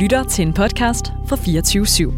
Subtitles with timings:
[0.00, 2.10] lytter til en podcast fra 24 /7.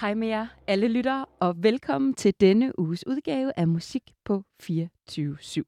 [0.00, 5.38] Hej med jer, alle lyttere, og velkommen til denne uges udgave af Musik på 24
[5.40, 5.62] /7.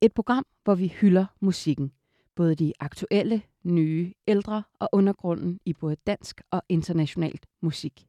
[0.00, 1.92] Et program, hvor vi hylder musikken.
[2.36, 8.06] Både de aktuelle, nye, ældre og undergrunden i både dansk og internationalt musik.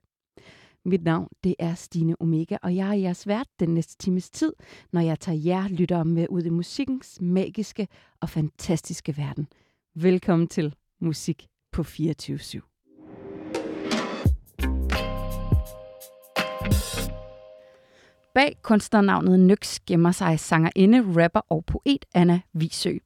[0.86, 4.54] Mit navn det er Stine Omega, og jeg er jeres vært den næste times tid,
[4.92, 7.88] når jeg tager jer lyttere med ud i musikkens magiske
[8.22, 9.48] og fantastiske verden.
[9.96, 12.60] Velkommen til Musik på 24 /7.
[18.34, 22.98] Bag kunstnernavnet Nyx gemmer sig sangerinde, rapper og poet Anna Visø.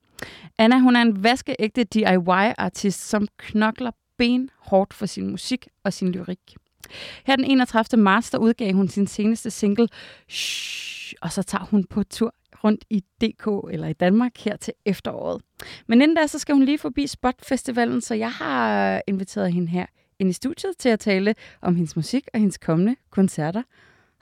[0.58, 6.56] Anna hun er en vaskeægte DIY-artist, som knokler benhårdt for sin musik og sin lyrik.
[7.26, 8.04] Her den 31.
[8.04, 9.88] marts, der udgav hun sin seneste single,
[10.30, 14.74] Shh, og så tager hun på tur rundt i DK eller i Danmark her til
[14.86, 15.42] efteråret.
[15.88, 19.68] Men inden da, så skal hun lige forbi Spot Festivalen, så jeg har inviteret hende
[19.68, 19.86] her
[20.20, 23.64] ind i studiet til at tale om hendes musik og hendes kommende koncerter.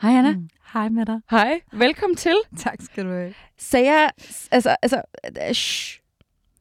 [0.02, 0.32] Hej Anna.
[0.32, 0.50] Mm.
[0.74, 1.22] Hej med dig.
[1.30, 2.36] Hej, velkommen til.
[2.58, 3.34] Tak skal du have.
[3.58, 4.12] Sagde jeg,
[4.52, 5.02] altså, altså,
[5.48, 6.00] øh, shh.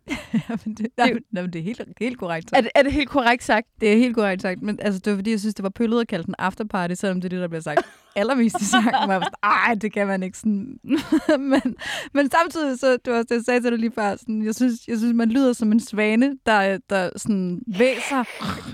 [0.48, 2.58] jamen, det, nej, det, er helt, helt korrekt sagt.
[2.58, 3.66] Er det, er det helt korrekt sagt?
[3.80, 6.00] Det er helt korrekt sagt, men altså, det var fordi, jeg synes, det var pøllet
[6.00, 7.80] at kalde den afterparty, selvom det er det, der bliver sagt
[8.16, 8.92] allermest i sangen.
[8.92, 10.80] Var sådan, ej, det kan man ikke sådan.
[11.52, 11.76] men,
[12.12, 14.54] men samtidig, så det var også det, jeg sagde til dig lige før, sådan, jeg,
[14.54, 18.24] synes, jeg synes, man lyder som en svane, der, der sådan væser.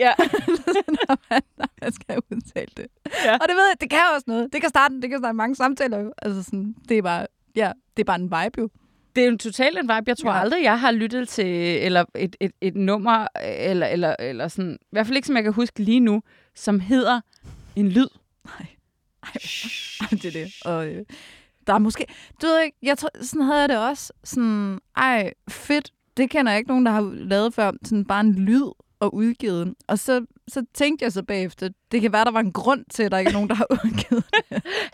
[0.00, 0.12] Ja.
[1.08, 2.86] når, man, når man skal udtale det.
[3.24, 3.34] Ja.
[3.34, 4.52] Og det ved jeg, det kan også noget.
[4.52, 6.12] Det kan starte, det kan starte mange samtaler jo.
[6.22, 8.68] Altså sådan, det er bare, ja, det er bare en vibe jo.
[9.16, 10.04] Det er jo totalt en vibe.
[10.06, 10.40] Jeg tror ja.
[10.40, 11.46] aldrig, jeg har lyttet til
[11.82, 15.44] eller et, et, et nummer, eller, eller, eller sådan, i hvert fald ikke, som jeg
[15.44, 16.22] kan huske lige nu,
[16.54, 17.20] som hedder
[17.76, 18.08] en lyd.
[18.44, 18.66] Nej.
[19.22, 19.32] Ej,
[20.00, 20.52] ej, det er det.
[20.64, 21.04] Og, øh,
[21.66, 22.06] der er måske...
[22.42, 24.12] Du ved ikke, jeg tror, sådan havde jeg det også.
[24.24, 25.92] Sådan, ej, fedt.
[26.16, 27.72] Det kender jeg ikke nogen, der har lavet før.
[27.84, 28.70] Sådan bare en lyd
[29.02, 29.74] og udgivet.
[29.88, 33.02] Og så, så tænkte jeg så bagefter, det kan være, der var en grund til,
[33.02, 34.24] at der ikke er nogen, der har udgivet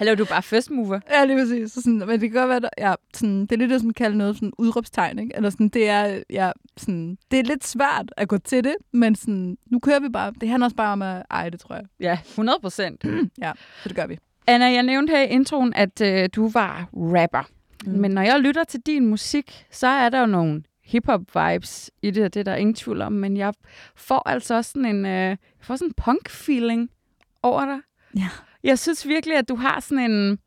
[0.00, 1.00] Eller du er bare first mover.
[1.10, 1.72] Ja, lige præcis.
[1.72, 4.16] Så sådan, men det kan godt være, der, ja, sådan, det er lidt som kalder
[4.16, 5.36] noget sådan udråbstegn, ikke?
[5.36, 9.14] Eller sådan, det er, ja, sådan, det er lidt svært at gå til det, men
[9.14, 10.32] sådan, nu kører vi bare.
[10.40, 11.84] Det handler også bare om at eje det, tror jeg.
[12.00, 13.04] Ja, 100 procent.
[13.42, 13.52] ja,
[13.82, 14.18] så det gør vi.
[14.46, 17.42] Anna, jeg nævnte her i introen, at øh, du var rapper.
[17.86, 17.92] Mm.
[17.92, 22.34] Men når jeg lytter til din musik, så er der jo nogle hip-hop-vibes i det,
[22.34, 23.54] det er der ingen tvivl om, men jeg
[23.94, 26.88] får altså også sådan en, øh, jeg får sådan en punk-feeling
[27.42, 27.78] over dig.
[28.16, 28.28] Ja.
[28.62, 30.38] Jeg synes virkelig, at du har sådan en,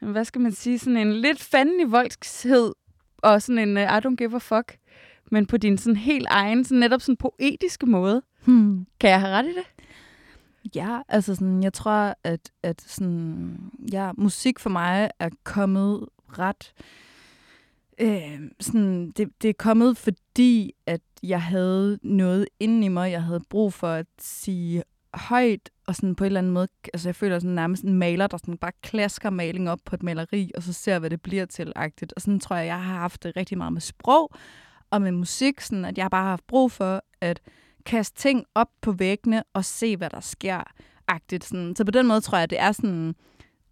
[0.00, 2.72] hvad skal man sige, sådan en lidt fandelig voldskhed,
[3.18, 4.76] og sådan en uh, I don't give a fuck,
[5.30, 8.22] men på din sådan helt egen, sådan netop sådan poetiske måde.
[8.44, 8.86] Hmm.
[9.00, 9.84] Kan jeg have ret i det?
[10.74, 13.56] Ja, altså sådan, jeg tror, at, at sådan,
[13.92, 17.11] ja, musik for mig er kommet ret Øh,
[18.00, 23.22] Øh, sådan, det, det er kommet, fordi at jeg havde noget inde i mig, jeg
[23.22, 24.82] havde brug for at sige
[25.14, 28.26] højt, og sådan på en eller anden måde, altså jeg føler sådan nærmest en maler,
[28.26, 31.46] der sådan bare klasker maling op på et maleri, og så ser, hvad det bliver
[31.46, 32.10] til -agtigt.
[32.16, 34.34] Og sådan tror jeg, jeg har haft det rigtig meget med sprog,
[34.90, 37.40] og med musik, sådan at jeg bare har haft brug for at
[37.84, 40.62] kaste ting op på væggene, og se, hvad der sker,
[41.08, 41.44] agtigt.
[41.44, 41.76] Sådan.
[41.76, 43.14] Så på den måde tror jeg, det er sådan,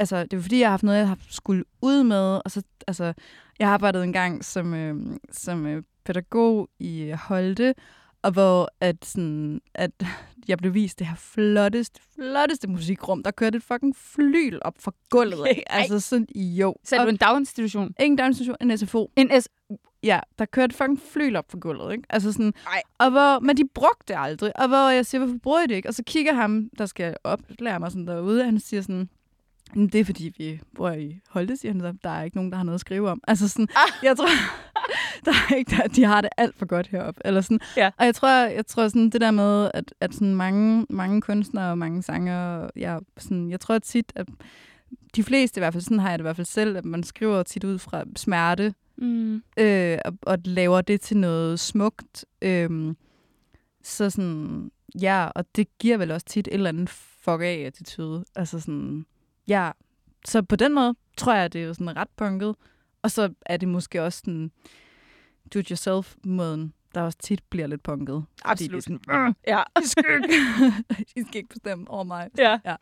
[0.00, 2.62] altså det er fordi, jeg har haft noget, jeg har skulle ud med, og så,
[2.86, 3.12] altså,
[3.58, 4.96] jeg har arbejdet en gang som, øh,
[5.32, 7.74] som øh, pædagog i Holte,
[8.22, 9.90] og hvor at, sådan, at
[10.48, 13.22] jeg blev vist det her flotteste, flotteste musikrum.
[13.22, 15.46] Der kørte et fucking flyl op fra gulvet.
[15.46, 15.62] Af.
[15.66, 16.74] altså sådan, jo.
[16.84, 17.94] Så er du en daginstitution?
[18.00, 19.12] Ikke en daginstitution, en SFO.
[19.16, 19.48] En S
[20.02, 22.04] Ja, der kørte fucking flyl op fra gulvet, ikke?
[22.10, 22.82] Altså sådan, Ej.
[22.98, 24.60] og hvor, men de brugte det aldrig.
[24.60, 25.88] Og hvor jeg siger, hvorfor bruger I det ikke?
[25.88, 29.08] Og så kigger ham, der skal oplære mig sådan derude, og han siger sådan,
[29.74, 31.94] det er fordi, vi bor i Holte, siger han så.
[32.04, 33.20] Der er ikke nogen, der har noget at skrive om.
[33.28, 34.04] Altså sådan, ah.
[34.04, 34.28] jeg tror,
[35.24, 37.20] der er ikke, der, de har det alt for godt heroppe.
[37.24, 37.60] Eller sådan.
[37.76, 37.90] Ja.
[37.98, 41.70] Og jeg tror, jeg tror sådan, det der med, at, at sådan mange, mange kunstnere
[41.70, 44.26] og mange sanger, ja, sådan, jeg tror tit, at
[45.16, 47.02] de fleste i hvert fald, sådan har jeg det i hvert fald selv, at man
[47.02, 49.42] skriver tit ud fra smerte, mm.
[49.56, 52.24] øh, og, og laver det til noget smukt.
[52.42, 52.94] Øh,
[53.82, 58.24] så sådan, ja, og det giver vel også tit et eller andet fuck af attitude.
[58.34, 59.06] Altså sådan,
[59.50, 59.70] Ja,
[60.24, 62.56] så på den måde tror jeg, det er jo sådan ret punket.
[63.02, 64.50] Og så er det måske også sådan
[65.54, 68.24] do-it-yourself-måden, der også tit bliver lidt punket.
[68.44, 68.84] Absolut.
[68.84, 69.62] Sådan, ja.
[69.82, 70.34] I skal, ikke,
[71.16, 72.28] I skal ikke bestemme over mig.
[72.38, 72.58] Ja.
[72.64, 72.76] ja.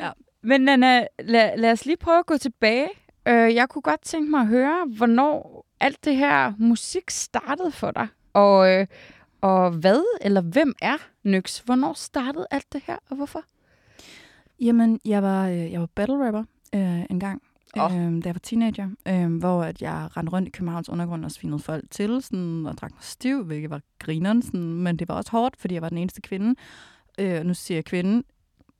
[0.00, 0.10] ja.
[0.42, 2.88] Men Nana, lad, lad os lige prøve at gå tilbage.
[3.28, 7.90] Uh, jeg kunne godt tænke mig at høre, hvornår alt det her musik startede for
[7.90, 8.08] dig.
[8.32, 8.86] Og, uh,
[9.40, 11.58] og hvad eller hvem er Nyx?
[11.58, 13.44] Hvornår startede alt det her, og hvorfor?
[14.62, 16.44] Jamen, jeg var, øh, jeg var battle rapper
[16.74, 17.42] øh, en gang,
[17.76, 17.96] oh.
[17.96, 21.30] øh, da jeg var teenager, øh, hvor at jeg rendte rundt i Københavns undergrund og
[21.30, 25.14] svinede folk til, sådan, og drak mig stiv, hvilket var grineren, sådan, men det var
[25.14, 26.54] også hårdt, fordi jeg var den eneste kvinde.
[27.18, 28.22] Øh, nu siger jeg kvinde,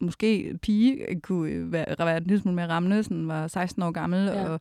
[0.01, 3.91] måske pige, kunne øh, være, være en lille smule mere rammende, sådan, var 16 år
[3.91, 4.49] gammel, Ja.
[4.49, 4.61] og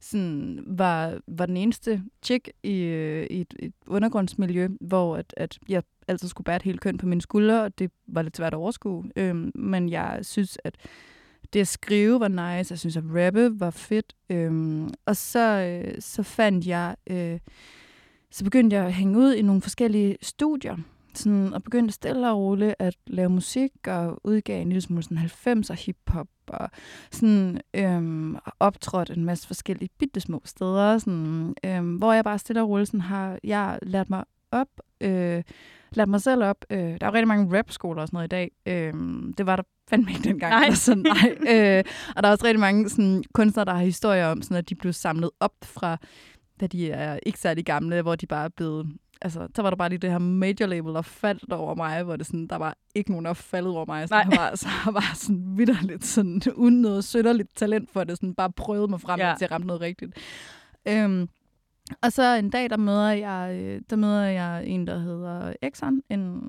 [0.00, 5.58] sådan, var, var den eneste chick i, øh, i et, et undergrundsmiljø, hvor at, at
[5.68, 8.54] jeg altid skulle bære et helt køn på mine skuldre, og det var lidt svært
[8.54, 9.04] at overskue.
[9.16, 10.76] Øhm, men jeg synes, at
[11.52, 14.14] det at skrive var nice, jeg synes, at rappe var fedt.
[14.30, 17.38] Øhm, og så, øh, så fandt jeg, øh,
[18.30, 20.76] så begyndte jeg at hænge ud i nogle forskellige studier,
[21.14, 25.18] sådan, og begyndte stille og roligt at lave musik, og udgav en lille smule sådan
[25.18, 26.70] 90'er hiphop, og
[27.10, 32.62] sådan, øhm, optrådt en masse forskellige bitte små steder, sådan, øhm, hvor jeg bare stille
[32.62, 34.68] og roligt sådan, har jeg lært mig op,
[35.00, 35.42] øh,
[35.92, 36.64] lært mig selv op.
[36.70, 38.50] Øh, der er jo rigtig mange rap-skoler og sådan noget i dag.
[38.66, 38.94] Øh,
[39.38, 40.50] det var der fandme ikke dengang.
[40.50, 40.70] Nej.
[40.70, 41.30] Sådan, nej.
[41.30, 41.84] Øh,
[42.16, 44.74] og der er også rigtig mange sådan, kunstnere, der har historier om, sådan, at de
[44.74, 45.96] blev samlet op fra,
[46.60, 48.86] da de er ikke særlig gamle, hvor de bare er blevet
[49.20, 52.16] altså, så var der bare lige det her major label, der faldt over mig, hvor
[52.16, 54.08] det sådan, der var ikke nogen, der faldet over mig.
[54.08, 54.26] Så Nej.
[54.30, 58.34] jeg var, så jeg var sådan vidderligt, sådan, uden noget sønderligt talent for det, sådan
[58.34, 59.34] bare prøvede mig frem ja.
[59.38, 60.12] til at ramme noget rigtigt.
[60.88, 61.28] Øhm,
[62.02, 66.02] og så en dag, der møder jeg, øh, der møder jeg en, der hedder Exxon,
[66.08, 66.42] en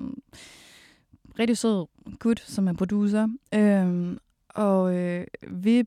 [1.38, 1.86] rigtig sød
[2.18, 3.28] gut, som er producer.
[3.54, 4.18] Øhm,
[4.48, 5.84] og øh, vi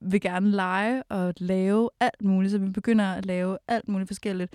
[0.00, 4.54] vil gerne lege og lave alt muligt, så vi begynder at lave alt muligt forskelligt.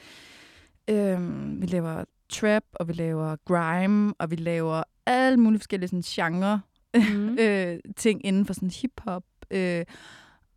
[0.87, 6.01] Øhm, vi laver trap, og vi laver grime, og vi laver alle mulige forskellige sådan,
[6.01, 6.61] genre
[6.93, 7.37] Mm.
[7.43, 9.23] øh, ting inden for sådan hiphop.
[9.51, 9.85] Øh,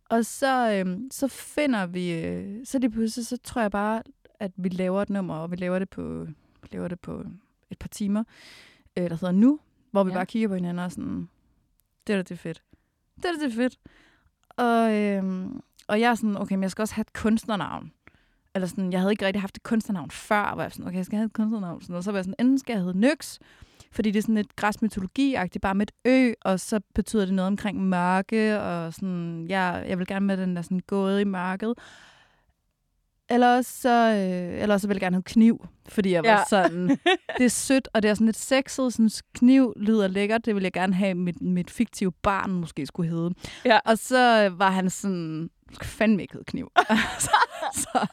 [0.09, 4.03] og så, øh, så finder vi, øh, så lige pludselig, så tror jeg bare,
[4.39, 6.27] at vi laver et nummer, og vi laver det på,
[6.71, 7.23] laver det på
[7.69, 8.23] et par timer,
[8.97, 9.59] øh, der hedder Nu,
[9.91, 10.15] hvor vi Ja.
[10.17, 11.29] bare kigger på hinanden og sådan,
[12.07, 12.63] det er da det fedt.
[13.15, 13.77] Det er da det fedt.
[14.49, 15.45] Og, øh,
[15.87, 17.91] og jeg er sådan, okay, men jeg skal også have et kunstnernavn.
[18.55, 21.05] Eller sådan, jeg havde ikke rigtig haft et kunstnernavn før, hvor jeg sådan, okay, jeg
[21.05, 21.81] skal have et kunstnernavn.
[21.81, 23.39] Sådan, og så var jeg sådan, enten skal jeg hedde Nyx,
[23.91, 27.47] fordi det er sådan lidt græsmytologi-agtigt, bare med et ø, og så betyder det noget
[27.47, 31.73] omkring mørke, og sådan, jeg, jeg vil gerne med den der sådan gåde i mørket.
[33.29, 36.29] Eller også, så, øh, eller også så vil jeg gerne have kniv, fordi jeg var
[36.29, 36.37] Ja.
[36.37, 36.43] ja.
[36.49, 36.89] sådan,
[37.37, 40.63] det er sødt, og det er sådan lidt sexet, sådan kniv lyder lækkert, det vil
[40.63, 43.33] jeg gerne have, mit, mit fiktive barn måske skulle hedde.
[43.65, 43.79] Ja.
[43.85, 46.71] Og så var han sådan, "Du skal fandme ikke hedde kniv.
[47.19, 47.31] så,
[47.73, 48.07] så,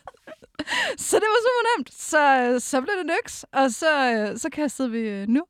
[1.08, 1.94] så det var super nemt.
[1.94, 5.42] Så, øh, så blev det nyks, og så, øh, så kastede vi øh, nu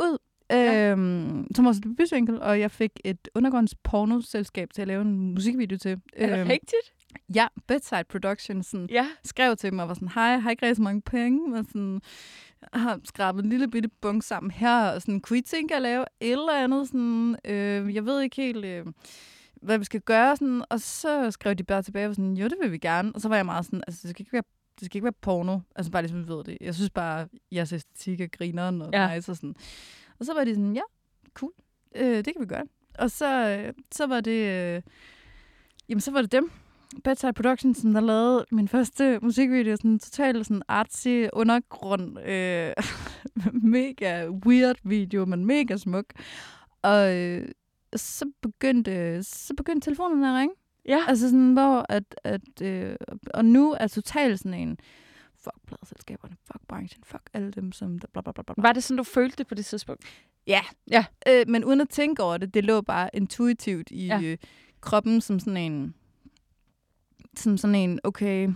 [0.00, 0.18] ud.
[0.50, 0.90] Ja.
[0.90, 5.78] Øhm, som også et debutsingle, og jeg fik et undergrundspornoselskab til at lave en musikvideo
[5.78, 6.00] til.
[6.12, 6.92] Er det Øhm, rigtigt?
[7.34, 9.06] Ja, Bedside Production sådan, Ja.
[9.24, 12.00] skrev til mig og var sådan, hej, har ikke så mange penge, men sådan,
[12.72, 16.04] har skrabet en lille bitte bunk sammen her, og sådan, kunne I tænke at lave
[16.20, 18.86] et eller andet, sådan, øh, jeg ved ikke helt, øh,
[19.60, 22.56] hvad vi skal gøre, sådan, og så skrev de bare tilbage, og sådan, jo, det
[22.62, 24.42] vil vi gerne, og så var jeg meget sådan, altså, det skal ikke være
[24.80, 26.58] det skal ikke være porno, altså bare ligesom ved det.
[26.60, 29.14] Jeg synes bare, jeres æstetik er grineren og ja.
[29.14, 29.54] nice og sådan.
[30.18, 30.80] Og så var de sådan, ja,
[31.34, 31.52] cool,
[31.94, 32.64] øh, det kan vi gøre.
[32.98, 34.82] Og så, øh, så var det, øh,
[35.88, 36.50] jamen så var det dem,
[37.04, 42.72] Bedside Productions, som der lavede min første musikvideo, sådan totalt sådan artsy undergrund, øh,
[43.76, 46.04] mega weird video, men mega smuk.
[46.82, 47.48] Og øh,
[47.96, 50.54] så begyndte, så begyndte telefonen at ringe.
[50.88, 50.98] Ja.
[51.08, 52.96] Altså sådan, hvor at, at øh,
[53.34, 54.78] og nu er totalt sådan en,
[55.34, 58.54] fuck pladeselskaberne, fuck branchen, fuck alle dem, som der bla bla bla bla.
[58.56, 60.04] Var det sådan, du følte det på det tidspunkt?
[60.46, 60.60] Ja.
[60.90, 61.04] Ja.
[61.28, 64.18] Øh, men uden at tænke over det, det lå bare intuitivt i Ja.
[64.18, 64.26] ja.
[64.26, 64.38] øh,
[64.80, 65.94] kroppen som sådan en,
[67.36, 68.48] som sådan en, okay,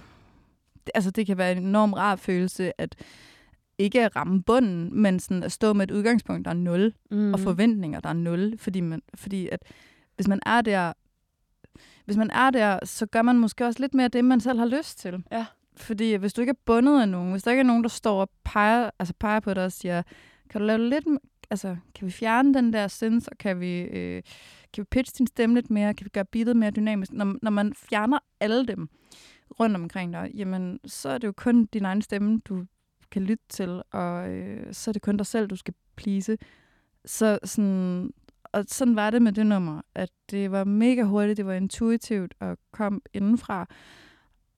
[0.75, 2.97] det, altså det kan være en enorm rar følelse, at
[3.79, 7.33] ikke at ramme bunden, men sådan at stå med et udgangspunkt, der er nul, Mm.
[7.35, 9.63] og forventninger, der er nul, fordi, man, fordi at
[10.17, 10.93] hvis man er der,
[12.05, 14.67] hvis man er der, så gør man måske også lidt mere det, man selv har
[14.67, 15.25] lyst til.
[15.33, 15.47] Ja.
[15.77, 18.21] Fordi hvis du ikke er bundet af nogen, hvis der ikke er nogen, der står
[18.21, 20.03] og peger, altså peger på dig og siger,
[20.51, 21.05] kan du lave lidt,
[21.51, 24.23] altså kan vi fjerne den der sensor, kan vi, øh,
[24.73, 27.51] kan vi pitche din stemme lidt mere, kan vi gøre beatet mere dynamisk, når, når
[27.51, 28.89] man fjerner alle dem
[29.61, 32.65] rundt omkring dig, jamen så er det jo kun din egen stemme, du
[33.15, 36.37] kan lytte til, og øh, så er det kun dig selv, du skal please.
[37.05, 38.11] Så sådan,
[38.43, 42.35] og sådan var det med det nummer, at det var mega hurtigt, det var intuitivt
[42.41, 43.67] og kom indenfra.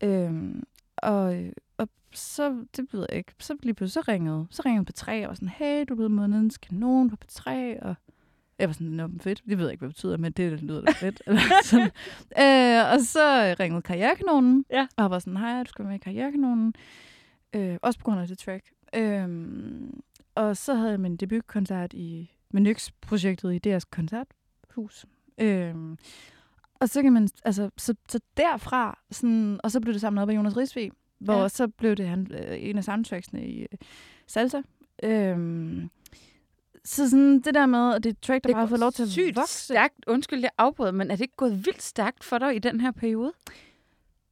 [0.02, 0.62] Øhm,
[0.96, 1.36] og,
[1.76, 5.28] og så, det ved jeg ikke, så lige pludselig så ringede, så ringede P3 og
[5.28, 7.50] var sådan, hey, du er blevet månedens kanon på P3,
[7.82, 7.94] og
[8.58, 10.80] jeg var sådan, nå, fedt, det ved jeg ikke, hvad det betyder, men det lyder
[10.80, 11.22] da fedt.
[11.26, 11.90] Eller sådan.
[12.38, 14.86] øh, og så ringede Karrierekanonen, Ja.
[14.96, 16.74] og var sådan, hej, du skal være med i Karrierekanonen.
[17.56, 18.64] Øh, også på grund af det track.
[18.94, 19.28] Øh,
[20.34, 24.26] og så havde jeg min debutkoncert i med Nyx-projektet i deres koncert
[24.68, 25.06] koncerthus.
[25.38, 25.98] Øhm,
[26.80, 30.30] og så kan man, altså, så, så derfra, sådan, og så blev det samlet op
[30.30, 31.48] af Jonas Risvig, hvor Ja.
[31.48, 33.68] så blev det han, øh, en af soundtracksene i øh,
[34.26, 34.60] Salsa.
[35.02, 35.90] Øhm,
[36.84, 38.92] så sådan det der med, at det et track, der Det bare har fået lov
[38.92, 39.58] til at sygt vokse.
[39.64, 39.94] stærkt.
[40.06, 42.90] Undskyld, jeg afbryder, men er det ikke gået vildt stærkt for dig i den her
[42.90, 43.32] periode?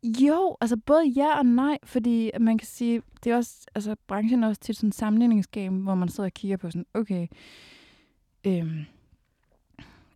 [0.05, 4.45] Jo, altså både ja og nej, fordi man kan sige, det er også, altså branchen
[4.45, 7.27] er også til sådan en sammenligningsgame, hvor man sidder og kigger på sådan, okay,
[8.47, 8.85] øhm,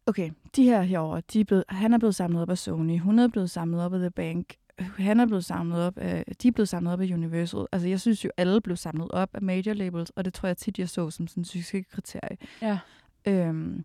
[0.06, 3.18] okay, de her herovre, de er blevet, han er blevet samlet op af Sony, hun
[3.18, 6.52] er blevet samlet op af The Bank, han er blevet samlet op af, de er
[6.52, 7.66] blevet samlet op af Universal.
[7.72, 10.56] Altså jeg synes jo, alle blev samlet op af major labels, og det tror jeg
[10.56, 12.36] tit, jeg så som sådan en succeskriterie.
[12.62, 12.78] Ja.
[13.26, 13.84] Øhm,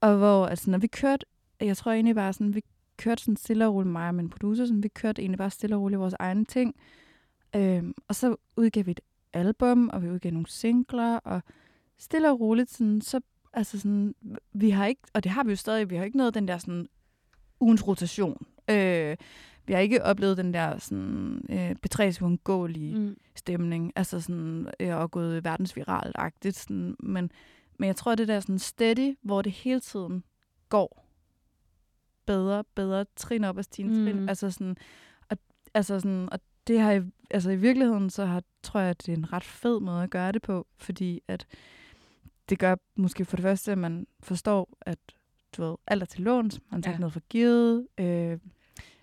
[0.00, 1.26] og hvor, altså når vi kørte,
[1.60, 2.62] jeg tror egentlig bare sådan, vi
[2.96, 5.76] kørte sådan stille og roligt, mig og min producer, sådan, vi kørte egentlig bare stille
[5.76, 6.74] og roligt vores egne ting.
[7.56, 9.00] Øhm, og så udgav vi et
[9.32, 11.42] album, og vi udgav nogle singler, og
[11.98, 13.20] stille og roligt, sådan, så,
[13.52, 14.14] altså sådan,
[14.52, 16.58] vi har ikke, og det har vi jo stadig, vi har ikke noget den der
[16.58, 16.88] sådan,
[17.60, 18.46] ugens rotation.
[18.70, 19.16] Øh,
[19.66, 23.16] vi har ikke oplevet den der sådan, øh, betræs uundgåelige Mm.
[23.34, 27.30] stemning, altså sådan, øh, og gået verdensviralt-agtigt, sådan, men,
[27.78, 30.24] men jeg tror, det der sådan steady, hvor det hele tiden
[30.68, 31.05] går
[32.26, 34.04] bedre, bedre, trin op ad stine Mm.
[34.04, 34.76] trin, altså sådan,
[35.30, 35.36] og,
[35.74, 39.16] altså sådan, og det har, altså i virkeligheden, så har, tror jeg, at det er
[39.16, 41.46] en ret fed måde at gøre det på, fordi at
[42.48, 44.98] det gør måske for det første, at man forstår, at
[45.56, 46.98] du ved, alt er til låns, man tager Ja.
[46.98, 48.38] noget for givet, øh,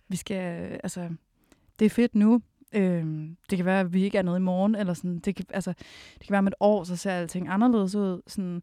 [0.07, 1.09] vi skal, altså,
[1.79, 2.41] det er fedt nu,
[2.73, 5.45] øh, det kan være, at vi ikke er noget i morgen, eller sådan, det kan,
[5.49, 5.73] altså,
[6.13, 8.61] det kan være om et år, så ser alting anderledes ud, sådan,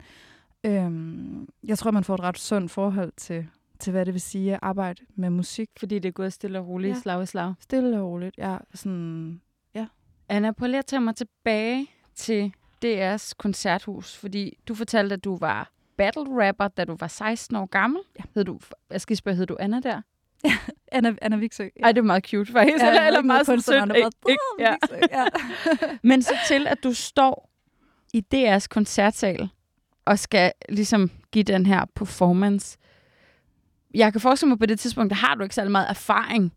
[0.64, 0.90] øh,
[1.64, 3.46] jeg tror, man får et ret sundt forhold til,
[3.80, 5.70] til, hvad det vil sige at arbejde med musik.
[5.78, 6.94] Fordi det er gået stille og roligt, ja.
[6.94, 7.00] Ja.
[7.00, 7.54] slag i slag.
[7.60, 9.40] Stille og roligt, ja, sådan,
[10.30, 12.52] Anna, prøv lige at tage mig tilbage til
[12.84, 17.66] DR's koncerthus, fordi du fortalte, at du var battle rapper, da du var 16 år
[17.66, 18.02] gammel.
[18.18, 18.24] Ja.
[18.34, 18.60] Hed du,
[18.90, 20.00] jeg skal spørge, hed du Anna der?
[20.92, 21.62] Anna, Anna Viksø.
[21.62, 21.68] Ja.
[21.82, 22.84] Ej, det er meget cute faktisk.
[22.84, 24.14] Ja, eller, eller meget sådan sødt.
[24.58, 24.76] Ja.
[25.10, 25.24] ja.
[26.08, 27.50] Men så til, at du står
[28.12, 29.48] i DR's koncertsal
[30.04, 32.78] og skal ligesom give den her performance.
[33.94, 36.52] Jeg kan forestille mig, på det tidspunkt, der har du ikke særlig meget erfaring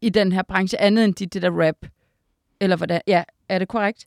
[0.00, 1.76] i den her branche, andet end dit det der rap.
[2.60, 3.00] Eller hvordan?
[3.06, 4.06] Ja, er det korrekt?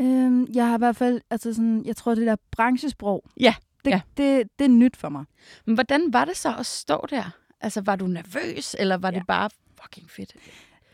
[0.00, 3.90] Øhm, jeg har i hvert fald, altså sådan, jeg tror, det der branchesprog, Ja, det,
[3.90, 4.00] ja.
[4.16, 5.24] det, det er nyt for mig.
[5.66, 7.30] Men hvordan var det så at stå der?
[7.60, 9.10] Altså, var du nervøs, eller var.
[9.12, 9.18] Ja.
[9.18, 9.50] det bare
[9.82, 10.34] fucking fedt?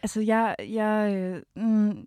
[0.02, 2.06] Altså, jeg, jeg øh, mm,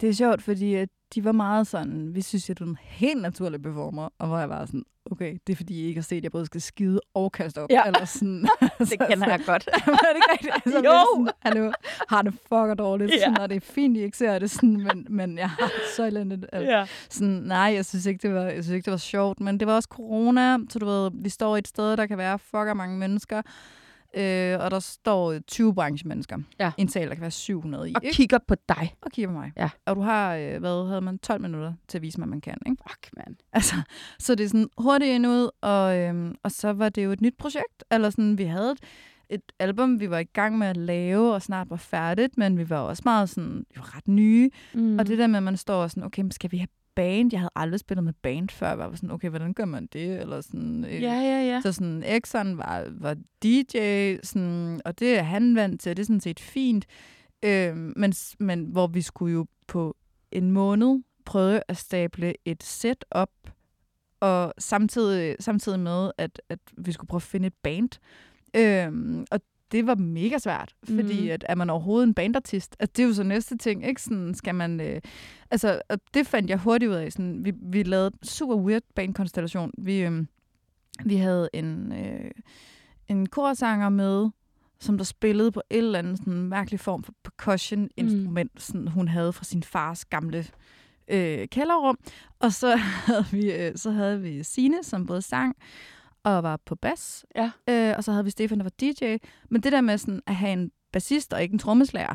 [0.00, 2.78] det er sjovt, fordi at de var meget sådan, vi synes, at du er en
[2.82, 6.02] helt naturlig performer, og hvor jeg var sådan, okay, det er fordi, I ikke har
[6.02, 7.82] set, at jeg både skal skide og kaste op, Ja.
[7.86, 8.48] eller sådan.
[8.78, 9.68] Det kender jeg godt.
[9.74, 10.54] Er det ikke rigtigt?
[10.64, 10.92] Altså, Jo!
[11.16, 11.72] Sådan, hallo,
[12.08, 13.18] har det fucker dårligt, Ja.
[13.18, 16.04] sådan, og det er fint, I ikke ser det, sådan, men, men jeg har så
[16.04, 16.46] elendigt.
[16.52, 16.86] Altså, ja.
[17.10, 19.66] Sådan, nej, jeg synes, ikke, det var, jeg synes ikke, det var sjovt, men det
[19.68, 22.98] var også corona, så du ved, vi står et sted, der kan være fucker mange
[22.98, 23.42] mennesker,
[24.16, 26.38] øh, og der står 20 branchemennesker.
[26.58, 26.72] Ja.
[26.78, 28.14] En sal, der kan være 700 i, Og ikke?
[28.16, 28.94] kigger på dig.
[29.02, 29.52] Og kigger på mig.
[29.56, 29.70] Ja.
[29.86, 32.56] Og du har, øh, hvad havde man, 12 minutter til at vise mig, man kan,
[32.66, 32.82] ikke?
[32.88, 33.36] Fuck, mand.
[33.52, 33.74] Altså,
[34.18, 37.20] så det er sådan hurtigt ind ud, og, øhm, og så var det jo et
[37.20, 38.78] nyt projekt, eller sådan, vi havde et,
[39.30, 42.70] et album, vi var i gang med at lave, og snart var færdigt, men vi
[42.70, 44.98] var også meget sådan, var ret nye, Mm.
[44.98, 46.68] og det der med, at man står og sådan, okay, men skal vi have
[47.00, 47.32] band?
[47.32, 48.68] Jeg havde aldrig spillet med band før.
[48.68, 50.20] Jeg var sådan, okay, hvordan gør man det?
[50.20, 51.60] Eller sådan, øh, Ja, ja, ja.
[51.60, 56.02] Så sådan, Exxon var, var DJ, sådan, og det er han vant til, og det
[56.02, 56.86] er sådan set fint.
[57.44, 59.96] Øh, men, men hvor vi skulle jo på
[60.32, 63.30] en måned prøve at stable et sæt op,
[64.20, 67.90] og samtidig, samtidig med, at, at vi skulle prøve at finde et band.
[68.56, 69.40] Øh, og
[69.72, 71.30] det var mega svært, fordi Mhm.
[71.30, 72.76] at er man overhovedet en bandartist?
[72.80, 74.02] Altså, det er jo så næste ting, ikke?
[74.02, 74.80] Sådan, skal man...
[74.80, 75.00] Øh,
[75.50, 77.12] altså, og det fandt jeg hurtigt ud af.
[77.12, 79.70] Sådan, vi, vi lavede super weird bandkonstellation.
[79.78, 80.26] Vi, øh,
[81.04, 82.30] vi havde en, øh,
[83.08, 84.28] en korsanger med,
[84.80, 88.60] som der spillede på et eller andet sådan mærkelig form for percussion-instrument, mm.
[88.60, 90.46] sådan, hun havde fra sin fars gamle
[91.08, 91.98] øh, kælderrum.
[92.38, 95.56] Og så havde vi, øh, så havde vi Sine, som både sang
[96.24, 97.26] og var på bas.
[97.36, 97.50] Ja.
[97.68, 99.16] Øh, og så havde vi Stefan, der var DJ.
[99.50, 102.14] Men det der med sådan, at have en bassist og ikke en trommeslager,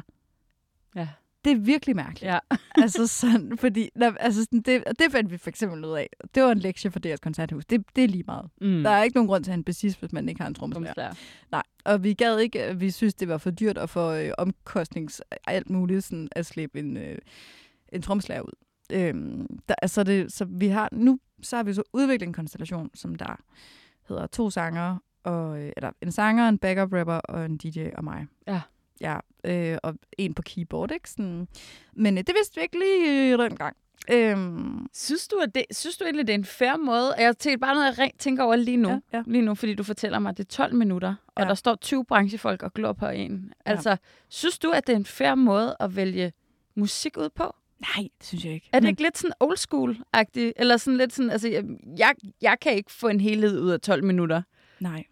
[0.95, 1.07] Ja.
[1.45, 2.23] det er virkelig mærkeligt.
[2.31, 2.39] Ja.
[2.83, 6.09] altså sådan, fordi, altså sådan, det, og det fandt vi for eksempel ud af.
[6.35, 7.65] Det var en lektie for deres koncerthus.
[7.65, 8.49] Det, det er lige meget.
[8.61, 8.83] Mm.
[8.83, 10.53] Der er ikke nogen grund til at have en bassist, hvis man ikke har en
[10.53, 10.93] trommeslager.
[10.93, 11.13] Trommeslager.
[11.51, 15.21] Nej, og vi gad ikke, vi synes, det var for dyrt og for øh, omkostnings
[15.47, 17.17] alt muligt sådan, at slippe en, øh,
[17.93, 18.53] en trommeslager ud.
[18.91, 22.89] Øhm, der, altså det, så vi har nu så har vi så udviklet en konstellation,
[22.93, 23.39] som der
[24.07, 28.03] hedder to sanger, og, øh, eller en sanger, en backup rapper og en DJ og
[28.03, 28.27] mig.
[28.47, 28.61] Ja.
[29.01, 31.09] ja, øh, og en på keyboard, ikke?
[31.09, 31.47] Sådan.
[31.93, 33.75] Men øh, det vidste vi ikke lige øh, den gang.
[34.11, 37.15] Øhm, Synes du, at det, synes du egentlig, det er en fair måde?
[37.17, 38.89] Jeg tænker bare noget, jeg tænker over lige nu.
[38.89, 39.23] Ja, ja.
[39.25, 41.47] Lige nu, fordi du fortæller mig, at det er 12 minutter, og Ja.
[41.47, 43.53] der står 20 branchefolk og glor på en.
[43.65, 43.71] Ja.
[43.71, 43.97] Altså,
[44.29, 46.33] synes du, at det er en fair måde at vælge
[46.75, 47.55] musik ud på?
[47.81, 48.69] Nej, det synes jeg ikke.
[48.71, 50.51] Er det Men- ikke lidt sådan old school-agtigt?
[50.55, 51.47] Eller sådan lidt sådan, altså,
[51.97, 54.41] jeg, jeg, kan ikke få en helhed ud af 12 minutter.
[54.79, 55.03] Nej.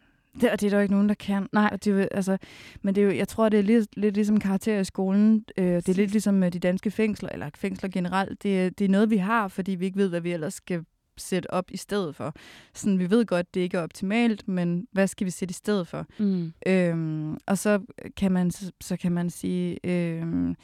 [0.41, 1.47] Det, og det er der jo ikke nogen, der kan.
[1.51, 1.69] Nej.
[1.71, 2.37] Og det er jo, altså,
[2.81, 5.45] men det er jo, jeg tror, det er lidt, lidt ligesom karakterer i skolen.
[5.57, 8.43] Øh, det er lidt ligesom med de danske fængsler, eller fængsler generelt.
[8.43, 10.85] Det, er- det er noget, vi har, fordi vi ikke ved, hvad vi ellers skal
[11.17, 12.33] sætte op i stedet for.
[12.73, 15.87] Sådan, vi ved godt, det ikke er optimalt, men hvad skal vi sætte i stedet
[15.87, 16.05] for?
[16.19, 16.53] Mm.
[16.67, 17.79] Øhm, og så
[18.17, 20.55] kan man, så, så kan man sige, øhm,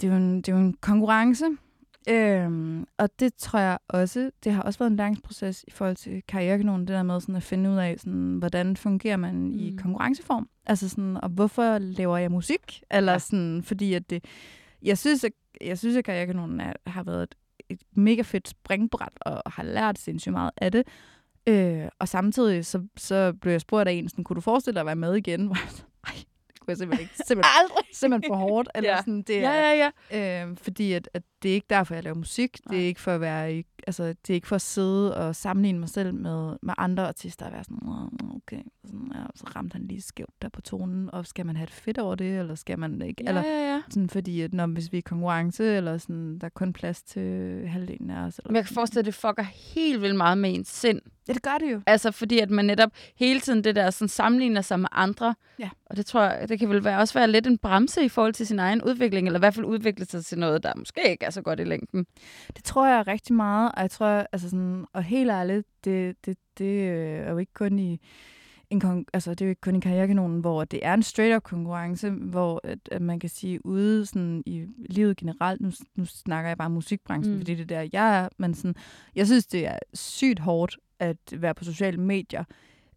[0.00, 1.44] det, er jo en, det er jo en konkurrence,
[2.08, 6.22] øhm, og det tror jeg også, det har også været en læringsproces i forhold til
[6.28, 9.58] karrierekanonen, det der med sådan at finde ud af, sådan, hvordan fungerer man mm.
[9.58, 13.18] i konkurrenceform, altså sådan, og hvorfor laver jeg musik, eller ja.
[13.18, 14.24] sådan, fordi at det,
[14.82, 17.34] jeg synes, at, jeg synes, at karrierekanonen er, har været et,
[17.68, 20.86] et mega fedt springbræt, og har lært sindssygt meget af det,
[21.48, 24.80] Øh, og samtidig så, så blev jeg spurgt af en, sådan, kunne du forestille dig
[24.80, 25.44] at være med igen?
[25.46, 27.14] Hvor jeg sådan, Nej, det kunne jeg simpelthen ikke.
[27.26, 27.84] Simpelthen, Aldrig!
[27.94, 28.68] simpelthen for hårdt.
[28.74, 28.96] Eller Ja.
[28.98, 30.44] sådan, det Ja, er, ja, ja.
[30.46, 32.58] Øh, fordi at, at det er ikke derfor, jeg laver musik.
[32.70, 35.36] Det er ikke for at være i, altså, det er ikke for at sidde og
[35.36, 39.44] sammenligne mig selv med, med andre artister og være sådan, "Nå, okay, sådan, ja, så
[39.56, 42.38] ramte han lige skævt der på tonen, og skal man have det fedt over det,
[42.38, 43.22] eller skal man ikke?
[43.24, 43.82] Ja, eller, ja, ja.
[43.88, 47.22] sådan, fordi at når, hvis vi er konkurrence, eller sådan, der er kun plads til
[47.68, 48.38] halvdelen af os.
[48.38, 49.42] Eller Men jeg kan forestille, at det fucker
[49.74, 51.00] helt vildt meget med ens sind.
[51.28, 51.80] Ja, det gør det jo.
[51.86, 55.34] Altså fordi, at man netop hele tiden det der sådan, sammenligner sig med andre.
[55.58, 55.70] Ja.
[55.86, 58.32] Og det tror jeg, det kan vel være, også være lidt en bremse i forhold
[58.34, 61.24] til sin egen udvikling, eller i hvert fald udvikle sig til noget, der måske ikke
[61.24, 62.06] er så godt i længden.
[62.56, 66.38] Det tror jeg rigtig meget, og jeg tror, altså sådan, og helt ærligt, det, det,
[66.58, 68.00] det øh, er jo ikke kun i
[68.70, 71.42] en kon- altså, det er jo ikke kun i karrierekanonen, hvor det er en straight-up
[71.42, 76.50] konkurrence, hvor at, at man kan sige, ude sådan, i livet generelt, nu, nu snakker
[76.50, 77.40] jeg bare musikbranchen, Mm.
[77.40, 78.74] fordi det er der, jeg er, men sådan,
[79.16, 82.44] jeg synes, det er sygt hårdt at være på sociale medier,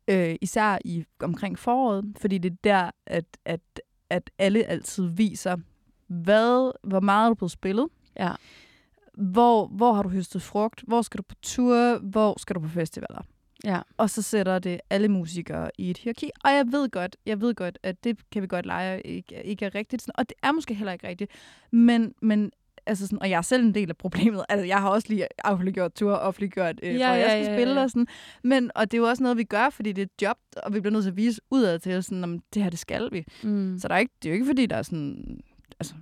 [0.07, 3.61] øh, især i omkring foråret, fordi det er der, at, at,
[4.09, 5.57] at alle altid viser,
[6.07, 7.87] hvad, hvor meget er du blevet spillet,
[8.19, 8.31] Ja.
[9.21, 12.67] Hvor, hvor har du høstet frugt, hvor skal du på tur, hvor skal du på
[12.67, 13.21] festivaler.
[13.63, 13.79] Ja.
[13.97, 16.29] Og så sætter det alle musikere i et hierarki.
[16.43, 19.65] Og jeg ved godt, jeg ved godt, at det kan vi godt lege ikke, ikke
[19.65, 20.01] er rigtigt.
[20.01, 21.31] Sådan, og det er måske heller ikke rigtigt.
[21.71, 22.51] Men, men
[22.85, 24.45] altså sådan, og jeg er selv en del af problemet.
[24.49, 27.51] Altså, jeg har også lige offentliggjort tur, offentliggjort, øh, Ja, ja, hvor jeg ja, skal
[27.51, 27.83] ja, spille ja.
[27.83, 28.07] og sådan.
[28.43, 30.73] Men, og det er jo også noget, vi gør, fordi det er et job, og
[30.73, 33.25] vi bliver nødt til at vise udad til, sådan, om det her, det skal vi.
[33.43, 33.79] Mm.
[33.79, 35.39] Så der er ikke, det er jo ikke, fordi der er sådan...
[35.79, 35.93] Altså,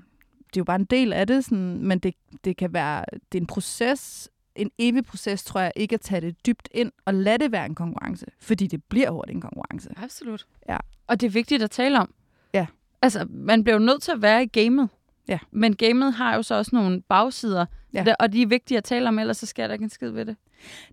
[0.54, 3.06] det er jo bare en del af det, sådan, men det, det kan være...
[3.32, 6.92] Det er en proces, en evig proces, tror jeg, ikke at tage det dybt ind
[7.06, 8.26] og lade det være en konkurrence.
[8.42, 9.90] Fordi det bliver hurtigt en konkurrence.
[9.98, 10.48] Absolut.
[10.70, 10.78] Ja.
[11.08, 12.14] Og det er vigtigt at tale om.
[12.54, 12.68] Ja.
[13.02, 14.90] Altså, man bliver jo nødt til at være i gamet.
[15.28, 15.40] Ja.
[15.52, 18.04] Men gamet har jo så også nogle bagsider, Ja.
[18.08, 18.14] ja.
[18.20, 20.26] og de er vigtige at tale om, ellers så sker der ikke en skid ved
[20.26, 20.36] det.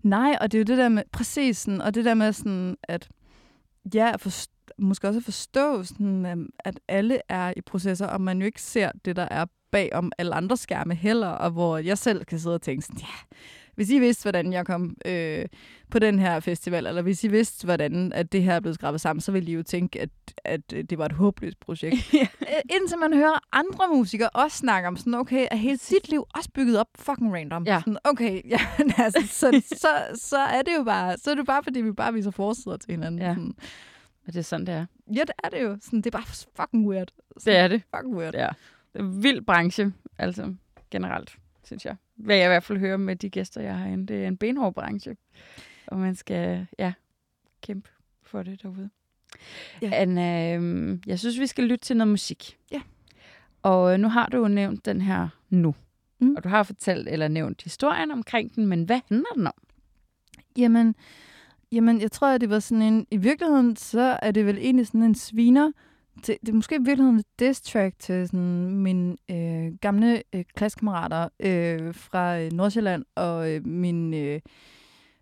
[0.03, 1.03] Nej, og det er jo det der med...
[1.11, 3.09] Præcis sådan, og det der med sådan, at...
[3.93, 4.31] Ja, for,
[4.79, 8.61] måske også at forstå, sådan, øhm, at alle er i processer, og man jo ikke
[8.61, 12.39] ser det, der er bag om alle andre skærme heller, og hvor jeg selv kan
[12.39, 13.37] sidde og tænke sådan, ja,
[13.77, 15.45] hvis I vidste, hvordan jeg kom øh,
[15.91, 19.01] på den her festival, eller hvis I vidste, hvordan at det her er blevet skrabet
[19.01, 20.09] sammen, så ville I jo tænke, at,
[20.45, 22.13] at øh, det var et håbløst projekt.
[22.13, 22.27] Ja.
[22.41, 26.23] Øh, Indtil man hører andre musikere også snakke om sådan, okay, er hele dit liv
[26.35, 27.63] også bygget op fucking random?
[27.63, 27.79] Ja.
[27.79, 28.59] Sådan, okay, ja,
[28.97, 32.13] altså, så, så, så er det jo bare, så er det bare, fordi vi bare
[32.13, 33.21] viser forsider til hinanden.
[33.21, 33.33] Ja.
[33.33, 33.55] Sådan,
[34.27, 34.85] Og det er sådan, det er.
[35.15, 35.77] ja, det er det jo.
[35.81, 37.11] Sådan, det er bare fucking weird.
[37.33, 37.81] Det Sådan, er det.
[37.95, 38.35] Fucking weird.
[38.35, 38.49] Ja.
[38.93, 40.55] Det er en vild branche, altså
[40.91, 41.95] generelt, synes jeg.
[42.15, 44.37] Hvad jeg i hvert fald hører med de gæster, jeg har inde, det er en
[44.37, 45.17] benhård branche.
[45.87, 46.93] Og man skal, ja,
[47.61, 47.89] kæmpe
[48.23, 48.89] for det derude.
[49.81, 49.89] Ja.
[49.93, 52.57] Anna, øhm, jeg synes, vi skal lytte til noget musik.
[52.71, 52.81] Ja.
[53.61, 55.75] Og øh, nu har du jo nævnt den her nu.
[56.19, 56.35] Mm.
[56.35, 59.53] Og du har fortalt eller nævnt historien omkring den, men hvad handler den om?
[60.57, 60.95] Jamen,
[61.71, 63.07] jamen, jeg tror, at det var sådan en...
[63.11, 65.71] I virkeligheden, så er det vel egentlig sådan en sviner.
[66.15, 70.43] Det, det er måske i virkeligheden et diss track til sådan mine øh, gamle øh,
[70.55, 74.13] klassekammerater øh, fra øh, Nordsjælland og øh, min...
[74.13, 74.39] Øh,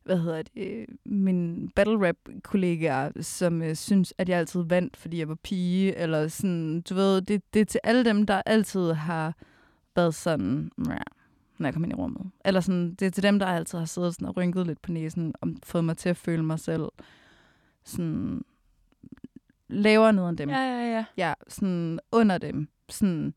[0.05, 4.97] hvad hedder det, øh, min battle rap kollegaer, som øh, synes, at jeg altid vandt,
[4.97, 8.41] fordi jeg var pige, eller sådan, du ved, det, det er til alle dem, der
[8.45, 9.33] altid har
[9.95, 10.97] været sådan, "Meh,"
[11.57, 12.31] når jeg kom ind i rummet.
[12.45, 14.91] Eller sådan, det er til dem, der altid har siddet sådan og rynket lidt på
[14.91, 16.83] næsen, og fået mig til at føle mig selv
[17.83, 18.41] sådan
[19.67, 20.49] lavere ned end dem.
[20.49, 21.05] Ja, ja, ja.
[21.17, 22.67] Ja, sådan under dem.
[22.89, 23.33] Sådan,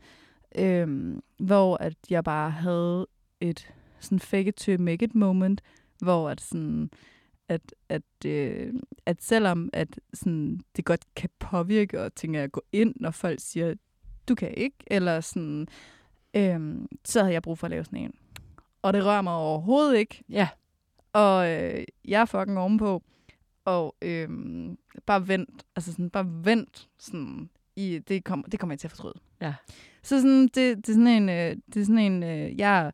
[0.59, 3.07] øhm, hvor at jeg bare havde
[3.41, 5.63] et sådan fake it to make it moment,
[5.99, 6.91] hvor at sådan,
[7.49, 8.75] at, at, øh,
[9.07, 13.41] at selvom at sådan, det godt kan påvirke og tænker at gå ind, når folk
[13.41, 13.75] siger,
[14.29, 15.69] du kan ikke, eller sådan,
[16.35, 18.15] øh, så havde jeg brug for at lave sådan en.
[18.83, 20.25] Og det rører mig overhovedet ikke.
[20.29, 20.49] Ja.
[21.13, 23.03] Og øh, jeg er fucking ovenpå.
[23.65, 24.29] Og øh,
[25.07, 28.91] bare vent, altså sådan, bare vent, sådan, i, det, kom, det kommer jeg til at
[28.91, 29.15] fortryde.
[29.41, 29.55] Ja.
[30.03, 32.93] Så sådan, det, det er sådan en, øh, det er sådan en øh, jeg,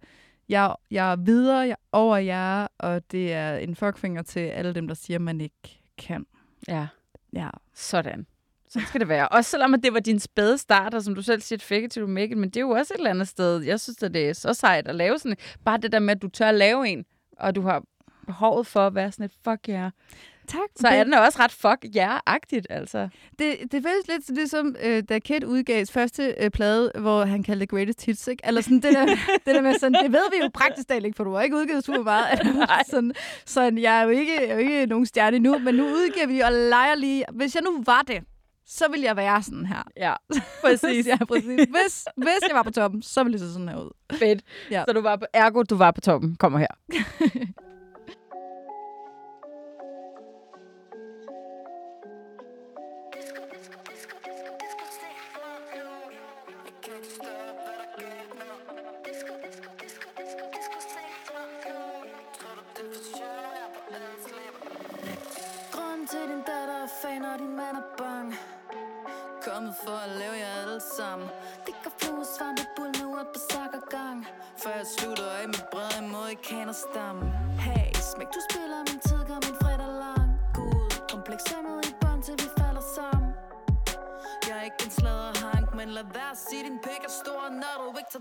[0.48, 4.86] jeg, jeg er videre jeg, over jer, og det er en fuckfinger til alle dem,
[4.88, 6.26] der siger, man ikke kan.
[6.68, 6.86] Ja,
[7.32, 7.48] Ja.
[7.74, 8.26] sådan.
[8.74, 9.28] Så skal det være.
[9.28, 11.90] Også selvom at det var din spæde start, og som du selv siger, fake it
[11.90, 13.62] till you make it, men det er jo også et eller andet sted.
[13.62, 16.22] Jeg synes, at det er så sejt at lave sådan Bare det der med, at
[16.22, 17.04] du tør at lave en,
[17.38, 17.82] og du har
[18.26, 19.90] behovet for at være sådan et fuck yeah.
[20.46, 20.60] Tak.
[20.76, 23.08] Så er den også ret fuck yeah-agtigt, altså.
[23.38, 27.60] Det, det føles lidt ligesom, øh, da Kate udgav første øh, plade, hvor han kaldte
[27.60, 28.46] det Greatest Hits, ikke?
[28.46, 29.06] Eller sådan det der,
[29.46, 31.56] det der med sådan, det ved vi jo praktisk talt ikke, for du har ikke
[31.56, 32.26] udgivet super meget.
[32.90, 33.12] sådan,
[33.44, 36.26] sådan, jeg er jo ikke, jeg er jo ikke nogen stjerne nu, men nu udgiver
[36.26, 37.24] vi og leger lige.
[37.32, 38.24] Hvis jeg nu var det,
[38.66, 39.82] så ville jeg være sådan her.
[39.96, 40.14] Ja,
[40.64, 41.06] præcis.
[41.06, 41.46] ja, præcis.
[41.70, 43.90] Hvis, hvis jeg var på toppen, så ville det se sådan her ud.
[44.12, 44.42] Fedt.
[44.70, 44.84] Ja.
[44.88, 46.36] Så du var på, ergo, du var på toppen.
[46.36, 46.66] Kommer her.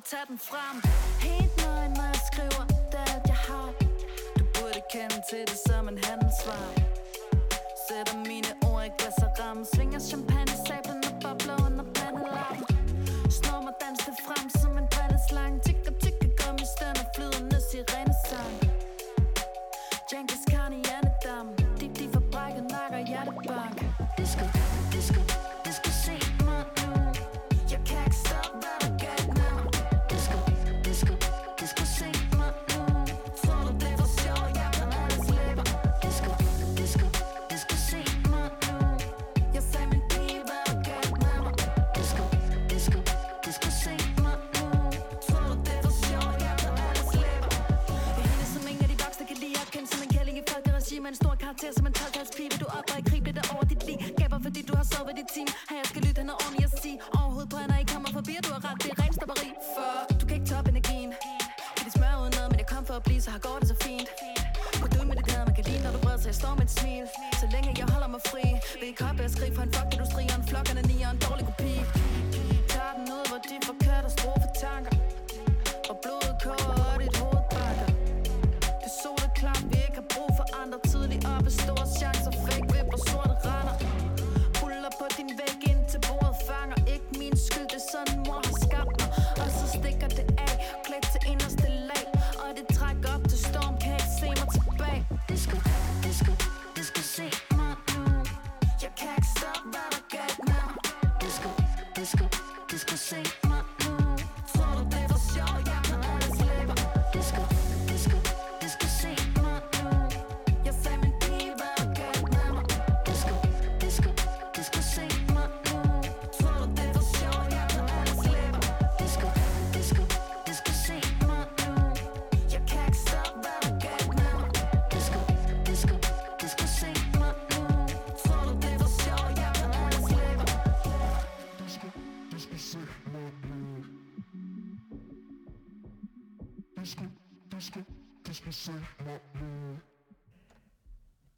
[0.05, 0.75] tage den frem.
[1.21, 3.69] Helt nøgen, når jeg skriver, det er alt jeg har.
[4.37, 6.92] Du burde kende til det som en handelsvar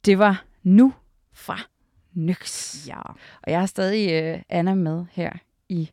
[0.04, 0.92] Det var nu
[1.32, 1.58] fra
[2.14, 2.74] Nyx.
[2.86, 3.00] Ja.
[3.42, 5.32] Og jeg har stadig øh, Anna med her
[5.68, 5.90] i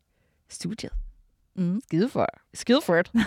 [0.50, 0.92] studiet.
[1.56, 1.82] Mm.
[1.84, 3.12] Skide for, skide for det.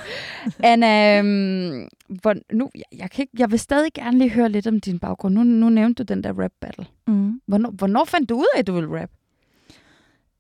[0.73, 4.67] Anna, øhm, hvor, nu, jeg, jeg, kan ikke, jeg vil stadig gerne lige høre lidt
[4.67, 5.35] om din baggrund.
[5.35, 6.87] Nu, nu nævnte du den der rap battle.
[7.07, 7.41] Mm.
[7.47, 9.11] Hvornår, hvornår fandt du ud af, at du ville rap?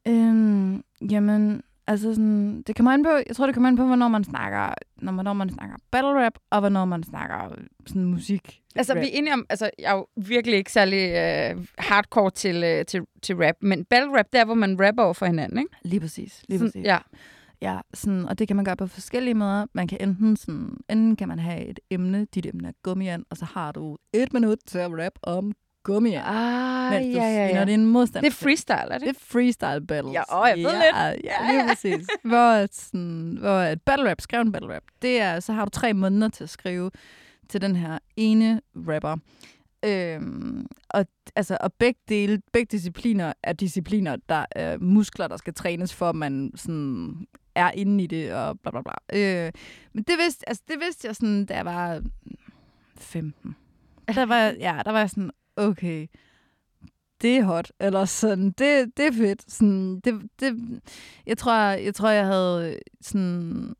[0.08, 4.08] Øhm, jamen, altså sådan, det kommer an på, jeg tror, det kommer an på, hvornår
[4.08, 7.54] man snakker, når man, når man snakker battle rap, og hvornår man snakker
[7.86, 8.62] sådan musik.
[8.76, 9.00] Altså, rap.
[9.00, 12.84] vi er enige om, altså, jeg er jo virkelig ikke særlig øh, hardcore til, øh,
[12.84, 15.70] til, til rap, men battle rap, det er, hvor man rapper over for hinanden, ikke?
[15.82, 16.84] Lige præcis, lige Sådan, præcis.
[16.84, 16.98] Ja.
[17.62, 19.66] Ja, sådan, og det kan man gøre på forskellige måder.
[19.72, 23.36] Man kan enten sådan, enten kan man have et emne, dit emne er gummiand, og
[23.36, 25.52] så har du et minut til at rap om
[25.86, 26.24] gummiand.
[26.26, 27.64] Ah, mens du ja, ja, sviner ja.
[27.64, 28.24] din modstand.
[28.24, 29.00] Det er freestyle, er det?
[29.00, 30.14] Det er freestyle battles.
[30.14, 31.24] Ja, åh, jeg ved ja, lidt.
[31.24, 32.06] Ja, lige præcis.
[32.30, 35.70] hvor, sådan, hvor et battle rap, skrev en battle rap, det er, så har du
[35.70, 36.90] tre måneder til at skrive
[37.48, 39.16] til den her ene rapper.
[39.84, 45.54] Øhm, og, altså, og begge, dele, begge discipliner er discipliner, der er muskler, der skal
[45.54, 48.94] trænes for, at man sådan er inde i det, og bla bla bla.
[49.12, 49.52] Øh,
[49.92, 52.02] men det vidste, altså, det vidste jeg sådan, da jeg var
[52.98, 53.56] 15.
[54.14, 56.06] Der var, ja, der var jeg sådan, okay,
[57.22, 59.52] det er hot, eller sådan, det, det er fedt.
[59.52, 60.80] Sådan, det, det,
[61.26, 63.74] jeg, tror, jeg tror, jeg havde sådan,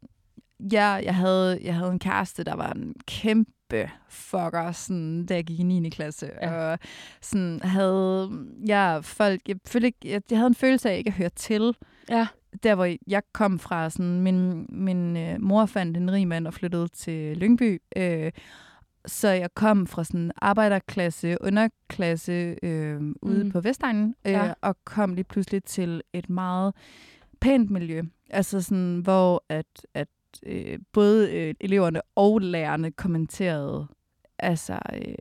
[0.72, 5.44] ja, jeg havde, jeg havde en kæreste, der var en kæmpe fucker, sådan, da jeg
[5.44, 5.90] gik i 9.
[5.90, 6.30] klasse.
[6.42, 6.54] Ja.
[6.54, 6.78] Og
[7.22, 8.30] sådan havde,
[8.66, 11.76] jeg, folk, jeg, følte ikke, jeg, jeg havde en følelse af ikke at høre til
[12.10, 12.26] Ja.
[12.62, 16.54] der hvor jeg kom fra, sådan, min, min øh, mor fandt en rig mand og
[16.54, 17.82] flyttede til Lyngby.
[17.96, 18.32] Øh,
[19.06, 23.50] så jeg kom fra sådan arbejderklasse, underklasse øh, ude Mm.
[23.50, 24.52] på Vestegnen, øh, Ja.
[24.60, 26.74] og kom lige pludselig til et meget
[27.40, 28.02] pænt miljø.
[28.30, 30.08] Altså sådan, hvor at, at
[30.46, 33.86] øh, både øh, eleverne og lærerne kommenterede,
[34.38, 34.78] altså...
[34.94, 35.14] Øh,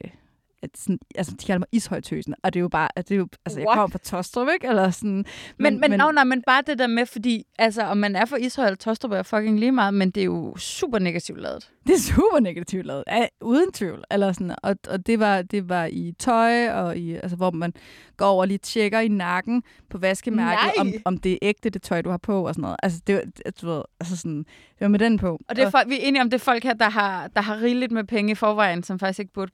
[0.66, 3.20] at sådan, altså, de kalder mig ishøjtøsen, og det er jo bare, at det er
[3.20, 3.76] jo, altså, jeg What?
[3.76, 4.68] kommer fra Tostrup, ikke?
[4.68, 5.26] Eller sådan, Men,
[5.58, 8.26] men, men, men no, nej, men bare det der med, fordi altså, om man er
[8.26, 11.72] for Ishøj eller Tostrup er fucking lige meget, men det er jo super negativt lavet.
[11.88, 14.04] Det er super negativt lavet, ja, uden tvivl.
[14.12, 17.74] Eller sådan, og og det, var, det var i tøj, og i, altså, hvor man
[18.18, 20.74] går over og lige tjekker i nakken på vaskemærket, Nej.
[20.80, 22.78] om, om det er ægte, det tøj, du har på, og sådan noget.
[22.84, 23.22] Altså, det var,
[23.62, 25.40] du ved, altså sådan, det var med den på.
[25.48, 27.42] Og det er folk, vi er enige om, det er folk her, der har, der
[27.42, 29.52] har rigeligt med penge i forvejen, som faktisk ikke burde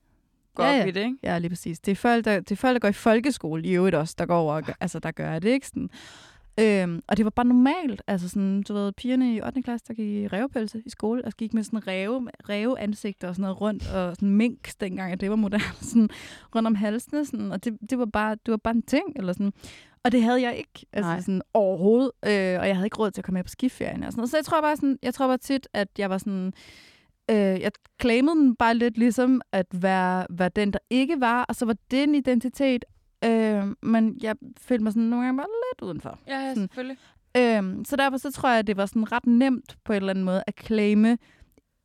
[0.56, 0.86] gå Ja, op ja.
[0.86, 1.18] i det, ikke?
[1.24, 1.80] Ja, lige præcis.
[1.80, 4.26] Det er folk, der, det er folk, der går i folkeskole i øvrigt også, der
[4.26, 5.68] går over, og gør, altså, der gør det, ikke?
[5.68, 5.90] Sådan.
[6.60, 8.02] Øhm, og det var bare normalt.
[8.08, 9.62] Altså sådan, du ved, pigerne i 8.
[9.62, 13.36] klasse, der gik i revepelse i skole, og gik med sådan ræve, ræve ansigter og
[13.36, 16.10] sådan noget rundt, og sådan mink, dengang at det var moderne, sådan
[16.56, 19.34] rundt om halsene, sådan, og det, det, var bare, det var bare en ting, eller
[19.34, 19.54] sådan.
[20.04, 21.20] Og det havde jeg ikke, altså Nej.
[21.22, 24.12] sådan overhovedet, øh, og jeg havde ikke råd til at komme med på skiferien og
[24.12, 24.30] sådan noget.
[24.30, 26.52] Så jeg tror bare sådan, jeg tror bare tit, at jeg var sådan, øh,
[27.38, 31.66] jeg claimede den bare lidt ligesom at være, være den, der ikke var, og så
[31.66, 32.86] var det en identitet,
[33.26, 36.20] øh, men jeg følte mig sådan nogle gange bare lidt udenfor.
[36.28, 36.56] Ja, ja, Sådan.
[36.56, 36.98] selvfølgelig.
[37.38, 40.10] Øhm, så derfor så tror jeg, at det var sådan ret nemt på en eller
[40.10, 41.18] anden måde at claime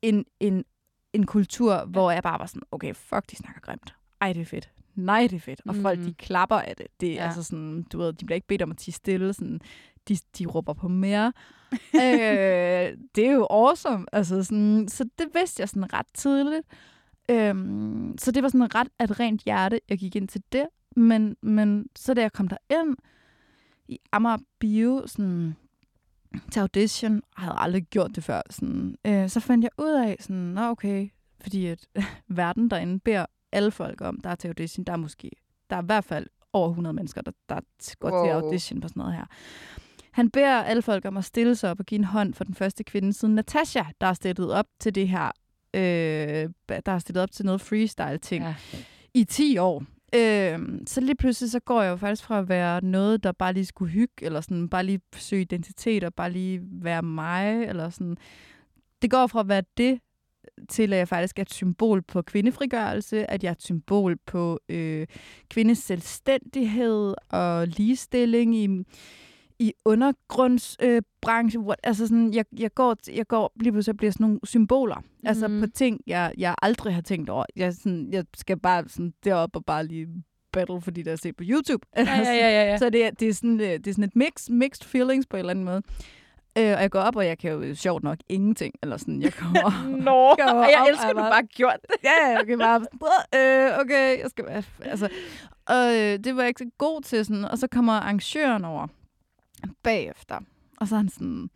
[0.02, 0.64] en, en,
[1.12, 3.94] en kultur, hvor jeg bare var sådan, okay, fuck, de snakker grimt.
[4.20, 4.70] Ej, det er fedt.
[4.94, 5.60] Nej, det er fedt.
[5.68, 6.06] Og folk, Mhm.
[6.08, 6.86] de klapper af det.
[7.00, 7.20] Det er Ja.
[7.20, 7.26] ja.
[7.26, 9.32] altså sådan, du ved, de bliver ikke bedt om at tige stille.
[9.32, 9.60] Sådan,
[10.08, 11.32] de, de råber på mere.
[11.94, 14.06] øh, det er jo awesome.
[14.12, 16.66] Altså sådan, så det vidste jeg sådan ret tidligt.
[17.30, 20.66] Øhm, så det var sådan ret af et rent hjerte, jeg gik ind til det.
[20.96, 22.96] Men, men så da jeg kom derind
[23.88, 25.56] i Amager Bio, sådan,
[26.50, 30.16] til audition, og havde aldrig gjort det før, sådan, øh, så fandt jeg ud af,
[30.20, 31.08] sådan, nå okay,
[31.40, 31.88] fordi at
[32.28, 35.30] verden derinde beder alle folk om, der er til audition, der er måske,
[35.70, 37.60] der er i hvert fald over 100 mennesker, der, der
[37.98, 38.24] går wow.
[38.24, 39.24] til audition på sådan noget her.
[40.16, 42.54] Han beder alle folk om at stille sig op og give en hånd for den
[42.54, 45.30] første kvinde siden Natasha, der er stillet op til det her,
[45.74, 48.54] øh, der er stillet op til noget freestyle-ting Ja.
[49.14, 49.84] i 10 år.
[50.14, 53.52] Øhm, så lige pludselig så går jeg jo faktisk fra at være noget, der bare
[53.52, 57.90] lige skulle hygge, eller sådan bare lige søge identitet, og bare lige være mig, eller
[57.90, 58.16] sådan.
[59.02, 60.00] Det går fra at være det,
[60.68, 64.60] til at jeg faktisk er et symbol på kvindefrigørelse, at jeg er et symbol på
[64.68, 65.06] øh,
[65.50, 68.68] kvindes selvstændighed og ligestilling i,
[69.58, 71.62] i undergrundsbranchen.
[71.62, 74.96] Øh, what, altså sådan, jeg, jeg, går, jeg går lige pludselig bliver sådan nogle symboler.
[74.96, 75.28] Mm-hmm.
[75.28, 77.44] Altså på ting, jeg, jeg aldrig har tænkt over.
[77.56, 80.08] Jeg, sådan, jeg skal bare sådan derop og bare lige
[80.52, 81.86] battle, fordi der er set på YouTube.
[81.96, 82.78] Ja, ja, ja, ja, ja.
[82.82, 85.36] Så det er, det er, sådan, øh, det er sådan et mix, mixed feelings på
[85.36, 85.82] en eller anden måde.
[86.58, 88.74] Øh, og jeg går op, og jeg kan jo sjovt nok ingenting.
[88.82, 91.96] Eller sådan, jeg kommer Nå, Jeg og jeg op, elsker, at du bare gjort det.
[92.04, 92.80] ja, okay, bare,
[93.34, 95.08] øh, okay, jeg skal være, altså,
[95.66, 98.86] og øh, det var jeg ikke så god til, sådan, og så kommer arrangøren over
[99.82, 100.40] bagefter,
[100.80, 101.50] og så er han sådan,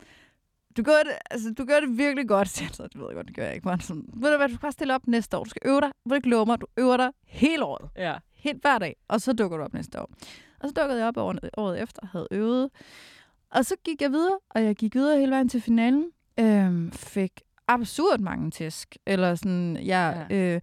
[0.77, 3.15] du gør det, altså, du gør det virkelig godt, siger han så, det ved jeg
[3.15, 5.07] godt, det gør jeg ikke, men sådan, ved du hvad, du skal bare stille op
[5.07, 8.15] næste år, du skal øve dig, vil ikke mig, du øver dig hele året, Ja.
[8.33, 10.09] helt hver dag, og så dukker du op næste år.
[10.59, 12.69] Og så dukkede jeg op året, året efter, havde øvet,
[13.51, 17.41] og så gik jeg videre, og jeg gik videre hele vejen til finalen, øhm, fik
[17.67, 20.35] absurd mange tæsk, eller sådan, jeg, ja.
[20.55, 20.61] øh,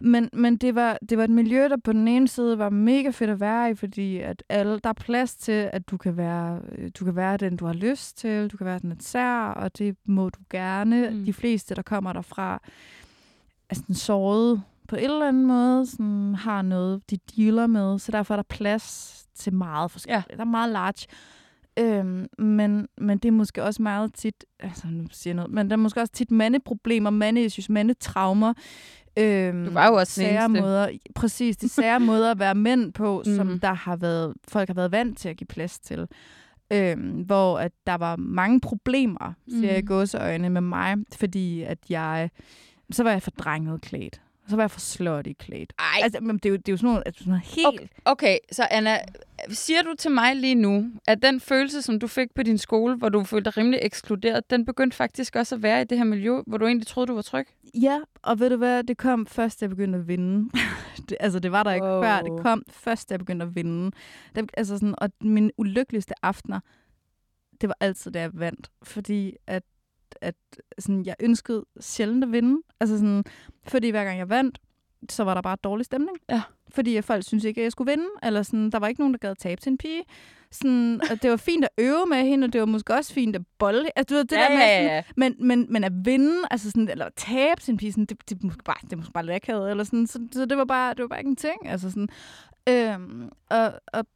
[0.00, 3.10] men, men det, var, det var et miljø, der på den ene side var mega
[3.10, 6.60] fedt at være i, fordi at alle, der er plads til, at du kan, være,
[6.78, 8.48] øh, du kan være den, du har lyst til.
[8.48, 11.10] Du kan være sådan et sær, og det må du gerne.
[11.10, 11.24] Mm.
[11.24, 12.62] De fleste, der kommer derfra,
[13.70, 18.12] er sådan såret på en eller anden måde, sådan, har noget, de dealer med, så
[18.12, 20.26] derfor er der plads til meget forskelligt.
[20.30, 20.34] Ja.
[20.36, 21.06] Der er meget large.
[21.78, 25.70] Øhm, men, men det er måske også meget tit, altså nu siger jeg noget, men
[25.70, 28.54] der er måske også tit mandeproblemer, mandeissues, mandetraumer.
[29.18, 33.22] Øhm, Du var jo også sære måder, Præcis, de sære måder at være mænd på,
[33.26, 33.36] mm.
[33.36, 33.60] som Mm.
[33.60, 36.08] der har været, folk har været vant til at give plads til.
[36.72, 39.86] Øhm, hvor at der var mange problemer, siger jeg i Mm.
[39.86, 42.30] gåseøjne med mig, fordi at jeg,
[42.90, 44.20] så var jeg for drenget klædt.
[44.48, 45.72] Så var jeg for slutty klædt.
[45.78, 47.66] Ej, Altså, men det er jo, det er jo sådan noget, altså, sådan noget helt...
[47.66, 47.86] Okay.
[48.04, 48.98] Okay, så Anna,
[49.48, 52.96] siger du til mig lige nu, at den følelse, som du fik på din skole,
[52.96, 56.04] hvor du følte dig rimelig ekskluderet, den begyndte faktisk også at være i det her
[56.04, 57.46] miljø, hvor du egentlig troede, du var tryg?
[57.74, 60.50] Ja, og ved du hvad, det kom først, da jeg begyndte at vinde.
[61.08, 62.02] det, altså, det var der ikke Wow.
[62.02, 62.20] før.
[62.22, 63.90] Det kom først, da jeg begyndte at vinde.
[64.34, 66.60] Det, altså sådan, og mine ulykkeligste aftener,
[67.60, 68.70] det var altid, da jeg vandt.
[68.82, 69.62] Fordi at,
[70.20, 70.34] at
[70.78, 72.62] sådan, jeg ønskede sjældent at vinde.
[72.80, 73.24] Altså sådan,
[73.68, 74.58] fordi hver gang jeg vandt,
[75.10, 76.16] så var der bare dårlig stemning.
[76.30, 76.42] Ja.
[76.68, 78.06] Fordi folk synes ikke, at jeg skulle vinde.
[78.22, 80.02] Eller sådan, der var ikke nogen, der gad tabe til en pige.
[80.50, 83.36] Sådan, og det var fint at øve med hende, og det var måske også fint
[83.36, 83.98] at bolle.
[83.98, 85.02] Altså, du ved, det der med, sådan, ja.
[85.16, 88.64] men, men, men at vinde, altså sådan, eller tabe sin pige, sådan, det, det, måske
[88.64, 91.08] bare, det er måske bare lækket, eller sådan, så, så, det var bare, det var
[91.08, 92.08] bare ikke en ting, altså sådan.
[92.68, 94.06] Øhm, og, og,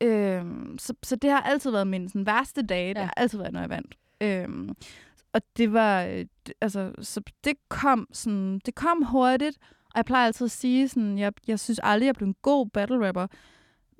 [0.00, 2.88] øhm, så, så det har altid været min sådan, værste dage, ja.
[2.88, 3.04] det Ja.
[3.04, 3.94] har altid været, når jeg vandt.
[4.20, 4.70] Øhm,
[5.32, 6.24] og det var, øh,
[6.60, 11.18] altså, så det kom sådan, det kom hurtigt, og jeg plejer altid at sige sådan,
[11.18, 13.26] jeg, jeg synes aldrig, jeg blev en god battle rapper,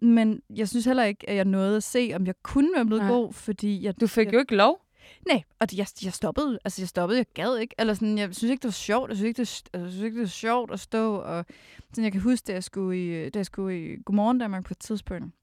[0.03, 3.03] men jeg synes heller ikke, at jeg nåede at se, om jeg kunne være blevet
[3.03, 3.13] Nej.
[3.13, 4.81] god, fordi jeg, Du fik jeg, jo ikke lov.
[5.29, 6.59] Nej, og det, jeg, jeg stoppede.
[6.65, 7.19] Altså, jeg stoppede.
[7.19, 7.75] Jeg gad ikke.
[7.79, 9.09] Eller sådan, jeg synes ikke, det var sjovt.
[9.09, 11.15] Jeg synes ikke, det, altså, jeg synes ikke, det var sjovt at stå.
[11.15, 11.45] Og
[11.91, 14.75] sådan, jeg kan huske, da jeg skulle i, da jeg skulle i Godmorgen Danmark på
[14.75, 15.35] et tidspunkt.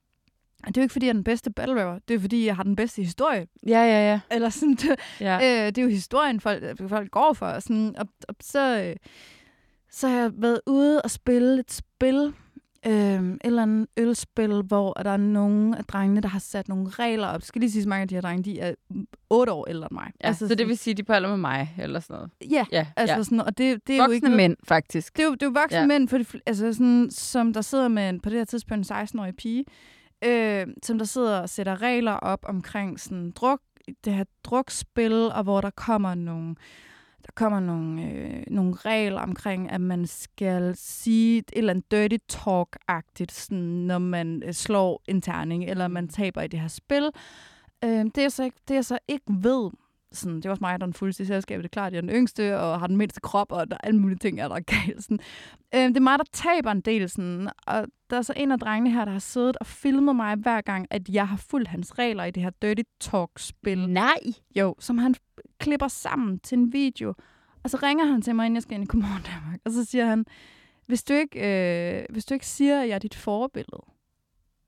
[0.63, 1.99] Og det er jo ikke, fordi jeg er den bedste battle rapper.
[2.07, 3.47] Det er, fordi jeg har den bedste historie.
[3.67, 4.19] Ja, ja, ja.
[4.31, 5.35] Eller sådan, det, ja.
[5.35, 7.45] øh, det er jo historien, folk, folk går for.
[7.45, 8.95] Og, sådan, og, og så, øh,
[9.91, 12.33] så har jeg været ude og spille et spil.
[12.85, 16.89] Øh, et eller andet ølspil, hvor der er nogle af drengene, der har sat nogle
[16.89, 17.41] regler op.
[17.41, 18.73] Skal lige sige, at mange af de her drenge, de er
[19.29, 20.11] otte år ældre end mig.
[20.23, 20.27] ja.
[20.27, 22.31] Altså, så det vil sige, at de på med mig, eller sådan noget.
[22.51, 23.23] Ja, Ja, altså ja.
[23.23, 25.17] sådan, og det, det er jo Voksne ikke noget- mænd, faktisk.
[25.17, 25.85] Det er jo, det er jo voksne ja.
[25.85, 28.95] Mænd, for de, altså sådan, som der sidder med en, på det her tidspunkt en
[28.97, 29.65] 16-årig pige,
[30.23, 33.61] øh, som der sidder og sætter regler op omkring sådan druk,
[34.05, 36.55] det her drukspil, og hvor der kommer nogle
[37.25, 42.17] der kommer nogle, øh, nogle regler omkring, at man skal sige et eller andet dirty
[42.27, 47.09] talk-agtigt, sådan, når man øh, slår en terning, eller man taber i det her spil.
[47.83, 49.69] Øh, det, er så ikke, det jeg så ikke ved,
[50.11, 51.63] sådan, det er også mig, der er den fuldste i selskabet.
[51.63, 53.87] Det er klart, jeg er den yngste, og har den mindste krop, og der er
[53.87, 55.03] alle mulige ting, der er galt.
[55.03, 55.19] Sådan.
[55.75, 57.09] Øh, det er mig, der taber en del.
[57.09, 60.35] Sådan, og der er så en af drengene her, der har siddet og filmet mig
[60.35, 63.89] hver gang, at jeg har fulgt hans regler i det her Dirty Talk-spil.
[63.89, 64.19] Nej.
[64.55, 65.15] Jo, som han
[65.59, 67.13] klipper sammen til en video.
[67.63, 69.59] Og så ringer han til mig, inden jeg skal ind i Godmorgen Danmark.
[69.65, 70.25] Og så siger han,
[70.85, 73.83] hvis du ikke, øh, hvis du ikke siger, at jeg er dit forbillede,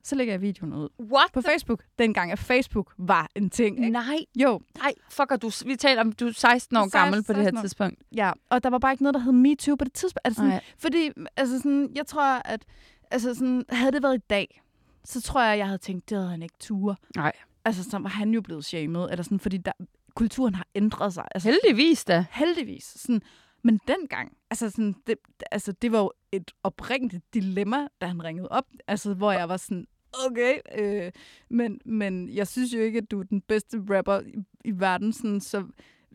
[0.03, 0.89] så lægger jeg videoen ud.
[0.99, 1.31] What?
[1.33, 1.83] På Facebook.
[1.99, 3.77] Dengang, at Facebook var en ting.
[3.79, 3.89] Ikke?
[3.89, 4.17] Nej.
[4.35, 5.51] Jo, Nej, fucker du.
[5.65, 7.61] Vi taler om, du er 16 år 16 gammel på det her 16 år.
[7.61, 8.03] tidspunkt.
[8.15, 8.31] ja.
[8.49, 10.21] Og der var bare ikke noget, der hed MeToo på det tidspunkt.
[10.27, 10.59] Altså, sådan.
[10.77, 12.65] Fordi, altså sådan, jeg tror, at
[13.11, 14.61] altså sådan, havde det været i dag,
[15.05, 16.95] så tror jeg, jeg havde tænkt, det havde han ikke ture.
[17.15, 17.31] Nej.
[17.65, 19.71] Altså, så var han jo blevet shamed, eller sådan, fordi der,
[20.15, 21.25] kulturen har ændret sig.
[21.35, 22.25] Altså, Heldigvis da.
[22.31, 22.83] heldigvis.
[22.95, 23.21] Sådan,
[23.63, 25.15] men dengang, altså, sådan, det,
[25.51, 29.57] altså, det var jo et oprindeligt dilemma, da han ringede op, altså, hvor jeg var
[29.57, 29.87] sådan,
[30.25, 31.11] okay, øh,
[31.49, 35.13] men, men jeg synes jo ikke, at du er den bedste rapper i, i verden,
[35.13, 35.65] sådan, så,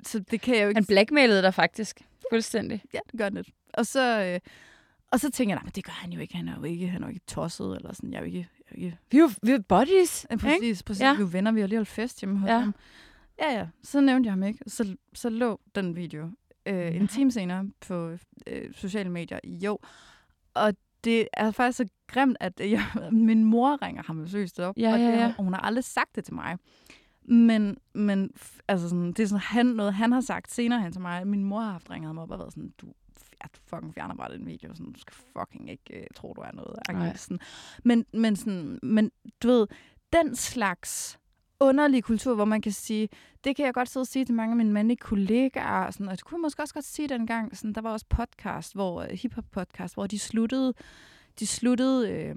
[0.03, 2.03] så det kan jeg jo ikke Han blackmailede dig faktisk.
[2.33, 2.83] Fuldstændig.
[2.95, 3.49] ja, det gør lidt.
[3.75, 4.41] Og så, øh,
[5.13, 6.37] og så tænker jeg, men det gør han jo ikke.
[6.37, 8.13] Han er jo ikke, han er jo ikke tosset, eller sådan.
[8.13, 8.49] Jeg er jo ikke...
[8.71, 10.27] Jeg er jo ikke Vi er jo vi er buddies.
[10.31, 10.47] ja, ikke?
[10.47, 11.03] præcis, præcis.
[11.03, 11.13] Ja.
[11.13, 12.59] Vi er jo venner, vi har lige holdt fest hjemme hos Ja.
[12.59, 12.75] ham.
[13.39, 13.67] Ja, ja.
[13.83, 14.59] Så nævnte jeg ham ikke.
[14.67, 16.31] Så, så lå den video
[16.67, 19.79] øh, en time senere på øh, sociale medier i jo.
[20.55, 20.75] Og
[21.05, 24.77] det er faktisk så grimt, at jeg, min mor ringer ham søgt op.
[24.77, 25.35] Ja, og, det, ja.
[25.39, 26.57] hun har aldrig sagt det til mig.
[27.29, 28.31] Men, men
[28.69, 31.27] altså sådan, det er sådan, han, noget, han har sagt senere hen til mig.
[31.27, 32.87] Min mor har haft ringet ham op og været sådan, du,
[33.43, 34.75] ja, du fucking fjerner bare den video.
[34.75, 36.77] Sådan, du skal fucking ikke uh, tro, du er noget.
[37.17, 37.39] Sådan.
[37.85, 39.11] Men, men, sådan, men
[39.43, 39.67] du ved,
[40.13, 41.19] den slags
[41.61, 43.09] underlig kultur, hvor man kan sige,
[43.45, 46.09] det kan jeg godt sidde og sige til mange af mine mandlige kollegaer, og, sådan,
[46.09, 49.03] og det kunne jeg måske også godt sige dengang, sådan, der var også podcast, hvor,
[49.03, 50.75] øh, hiphop podcast, hvor de sluttede,
[51.39, 52.37] de sluttede øh,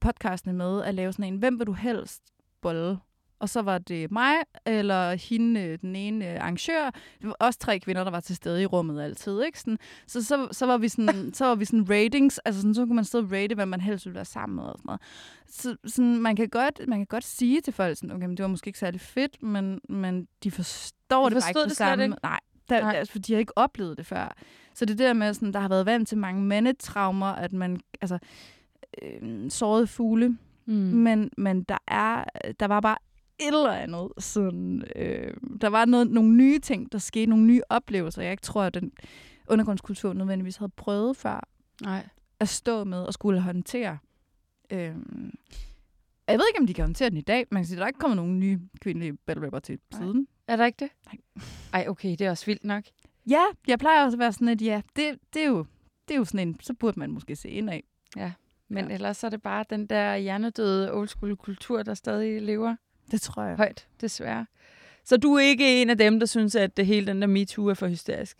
[0.00, 2.22] podcastene med at lave sådan en, hvem vil du helst
[2.60, 2.98] bolle?
[3.40, 4.34] Og så var det mig,
[4.66, 6.90] eller hende, øh, den ene øh, arrangør.
[7.20, 9.42] Det var også tre kvinder, der var til stede i rummet altid.
[9.42, 9.60] Ikke?
[9.60, 12.86] Sådan, så, så, så, var vi sådan, så var vi sådan ratings, altså sådan, så
[12.86, 14.64] kunne man sidde og rate, hvad man helst ville være sammen med.
[14.64, 15.00] Og sådan noget.
[15.48, 18.42] Så sådan, man, kan godt, man kan godt sige til folk, sådan, okay, men det
[18.42, 22.04] var måske ikke særlig fedt, men, men de forstår De det bare ikke det samme
[22.04, 22.16] ikke?
[22.22, 22.94] Nej, der, Nej.
[22.96, 24.34] Altså, for de har ikke oplevet det før.
[24.74, 28.18] Så det der med, sådan, der har været vant til mange mandetraumer, at man, altså,
[29.02, 30.74] øh, sårede fugle, Mm.
[30.74, 32.24] men, men der, er,
[32.60, 32.96] der var bare
[33.40, 34.08] et eller andet.
[34.18, 38.40] Sådan, øh, der var noget, nogle nye ting, der skete, nogle nye oplevelser, jeg ikke
[38.42, 38.92] tror, at den
[39.48, 41.48] undergrundskultur nødvendigvis havde prøvet før
[41.82, 42.08] Nej.
[42.40, 43.98] at stå med og skulle håndtere.
[44.70, 44.94] Øh,
[46.28, 47.46] jeg ved ikke, om de kan håndtere den i dag.
[47.50, 50.00] Man kan sige, at der er ikke kommet nogen nye kvindelige battle rapper til Nej.
[50.02, 50.28] siden.
[50.46, 50.90] Er der ikke det?
[51.06, 51.42] Nej.
[51.72, 52.84] Ej, okay, det er også vildt nok.
[53.30, 55.66] Ja, jeg plejer også at være sådan, at ja, det, det, er, jo,
[56.08, 57.84] det er jo sådan en, så burde man måske se ind af.
[58.16, 58.88] Men Ja.
[58.88, 58.94] ja.
[58.94, 62.76] ellers er det bare den der hjernedøde old school kultur, der stadig lever
[63.10, 63.56] Det tror jeg.
[63.56, 64.46] højt, desværre.
[65.04, 67.66] Så du er ikke en af dem, der synes, at det hele den der MeToo
[67.66, 68.36] er for hysterisk?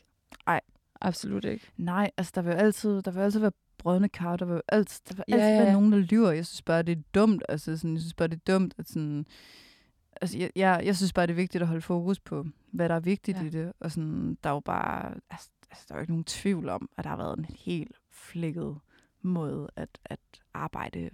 [0.46, 0.60] Ej.
[1.00, 1.70] Absolut ikke.
[1.76, 5.00] Nej, altså der vil jo altid, der vil altid være brødne kar, der vil altid,
[5.08, 6.30] der vil Ja, altid ja, være nogen, der lyver.
[6.30, 7.42] Jeg synes bare, det er dumt.
[7.48, 9.26] Altså, sådan, jeg synes bare, det er dumt, at sådan,
[10.20, 12.94] altså, jeg, jeg, jeg synes bare, det er vigtigt at holde fokus på, hvad der
[12.94, 13.44] er vigtigt ja.
[13.44, 13.72] i det.
[13.80, 16.88] Og sådan, der er jo bare, altså, altså, der er jo ikke nogen tvivl om,
[16.96, 18.78] at der har været en helt flækket
[19.22, 20.20] måde at, at
[20.54, 21.10] arbejde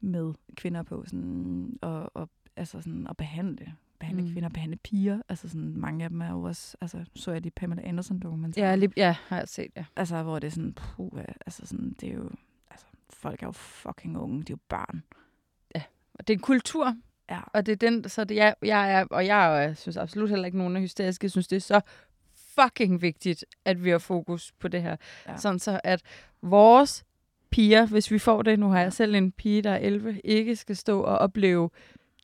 [0.00, 4.32] med kvinder på, sådan, og, og altså sådan, at behandle behandle Mm.
[4.32, 5.22] kvinder, behandle piger.
[5.28, 8.68] Altså sådan, mange af dem er jo også, altså så er de Pamela Anderson dokumentarer
[8.68, 9.84] Ja, lige, ja, har jeg set, ja.
[9.96, 12.30] Altså, hvor det er sådan, puh, altså sådan, det er jo,
[12.70, 15.02] altså, folk er jo fucking unge, de er jo børn.
[16.18, 16.96] Og det er en kultur,
[17.30, 17.40] Ja.
[17.52, 20.46] og det er den, så det, jeg, jeg er, og jeg, er- synes absolut heller
[20.46, 21.24] ikke, nogen er hysteriske.
[21.24, 21.80] Jeg synes, det er så
[22.34, 24.96] fucking vigtigt, at vi har fokus på det her.
[25.26, 25.32] Ja.
[25.32, 25.36] Ja.
[25.36, 26.02] Sådan så, at
[26.42, 27.04] vores
[27.50, 30.56] piger, hvis vi får det, nu har jeg selv en pige, der er 11, ikke
[30.56, 31.70] skal stå og opleve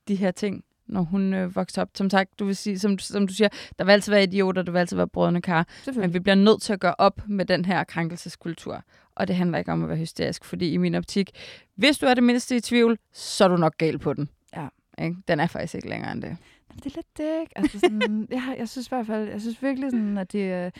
[0.07, 1.89] de her ting, når hun øh, vokser op.
[1.93, 3.49] Som sagt, du vil sige, som, som du siger,
[3.79, 5.67] der vil altid være idioter, der vil altid være brødende kar.
[5.95, 8.83] Men vi bliver nødt til at gøre op med den her krænkelseskultur.
[9.15, 11.31] Og det handler ikke om at være hysterisk, fordi i min optik,
[11.75, 14.29] hvis du er det mindste i tvivl, så er du nok gal på den.
[14.55, 14.67] Ja.
[15.03, 15.15] Ikke?
[15.27, 16.37] Den er faktisk ikke længere end det.
[16.75, 17.57] Det er lidt ikke?
[17.57, 20.71] Altså sådan, jeg, jeg synes i hvert fald, jeg synes virkelig sådan, at det, øh,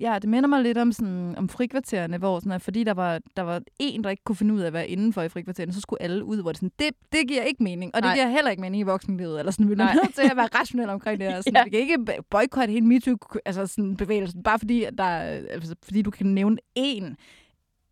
[0.00, 3.20] ja, det minder mig lidt om, sådan, om frikvartererne, hvor sådan, at fordi der var,
[3.36, 5.80] der var en, der ikke kunne finde ud af at være indenfor i frikvartererne, så
[5.80, 8.14] skulle alle ud, hvor det sådan, det, det giver ikke mening, og det Nej.
[8.14, 10.92] giver heller ikke mening i voksenlivet, eller sådan, vi er nødt til at være rationelle
[10.92, 11.40] omkring det her.
[11.42, 11.58] Sådan, Ja.
[11.58, 11.64] ja.
[11.64, 13.96] Vi kan ikke boykotte hele MeToo, altså sådan
[14.44, 17.14] bare fordi, at der, er- altså, fordi du kan nævne én,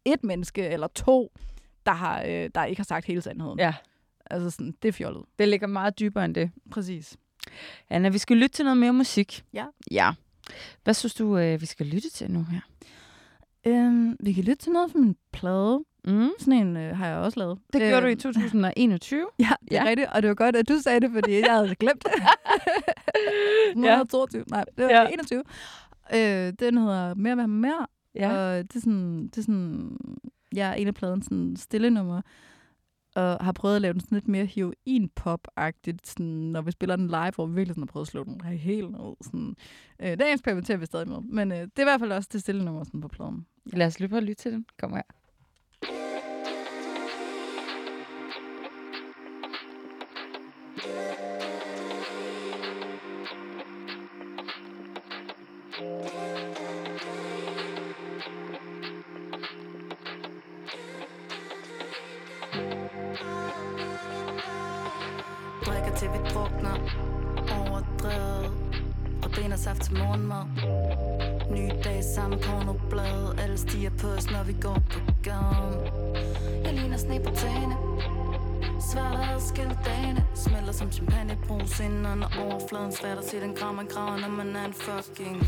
[0.05, 1.33] et menneske eller to,
[1.87, 3.59] der, har, øh, der ikke har sagt hele sandheden.
[3.59, 3.75] Ja,
[4.31, 5.23] Altså sådan, det er fjollet.
[5.39, 6.51] det ligger meget dybere end det.
[6.71, 7.17] Præcis.
[7.91, 9.45] Anna, vi skal lytte til noget mere musik.
[9.55, 9.65] Ja.
[9.91, 10.13] Ja.
[10.85, 12.61] Hvad synes du, øh, vi skal lytte til nu her?
[13.67, 15.85] Øhm, vi kan lytte til noget fra min plade.
[16.05, 16.29] Mm.
[16.39, 17.59] Sådan en øh, har jeg også lavet.
[17.73, 19.27] Det gjorde du i Øhm, 2021.
[19.39, 19.83] Ja, det er Ja.
[19.85, 19.89] ja.
[19.91, 20.09] rigtigt.
[20.13, 22.13] Og det var godt, at du sagde det, fordi jeg havde glemt det.
[23.85, 23.97] Ja.
[23.99, 24.05] ja.
[24.11, 24.45] 22.
[24.51, 25.03] Nej, det var Ja.
[25.03, 25.09] ja.
[25.09, 25.43] 21.
[26.15, 27.87] Øh, den hedder Mere med mere.
[28.15, 28.31] Ja.
[28.37, 29.97] Og det er sådan, det er sådan,
[30.57, 32.23] er en af pladen sådan stille nummer
[33.17, 37.07] og har prøvet at lave den sådan lidt mere heroin-pop-agtigt, sådan, når vi spiller den
[37.07, 39.17] live, hvor vi virkelig sådan har prøvet at slå den helt ned.
[39.21, 39.57] Sådan.
[40.01, 42.41] Øh, det eksperimenterer vi stadig med, men øh, det er i hvert fald også det
[42.41, 43.47] stille nummer sådan på pladen.
[43.67, 44.67] Lad os lige prøve at lytte til den.
[44.79, 45.03] Kom her.
[84.77, 85.46] Fucking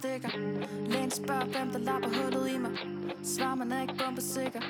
[0.00, 2.70] stikker trommestikker Lægen spørger, hvem der lapper hullet i mig.
[3.22, 4.60] Svar man er ikke bombesikker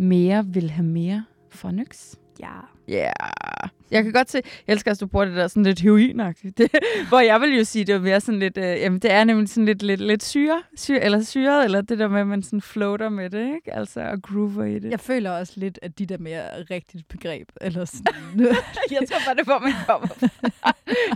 [0.00, 2.14] Mere vil have mere fra Nyx.
[2.40, 2.60] Ja.
[2.88, 2.94] Ja.
[2.94, 3.49] Yeah.
[3.90, 6.58] Jeg kan godt se, jeg elsker, at du bruger det der sådan lidt heroinagtigt.
[6.58, 6.70] Det,
[7.08, 9.48] hvor jeg vil jo sige, det er mere sådan lidt, øh, jamen det er nemlig
[9.48, 12.60] sådan lidt, lidt, lidt syre, syre, eller syret, eller det der med, at man sådan
[12.60, 13.74] floater med det, ikke?
[13.74, 14.90] Altså, og groover i det.
[14.90, 18.40] Jeg føler også lidt, at de der mere rigtigt begreb, eller sådan.
[18.90, 20.08] jeg tror bare, det er, hvor man kommer.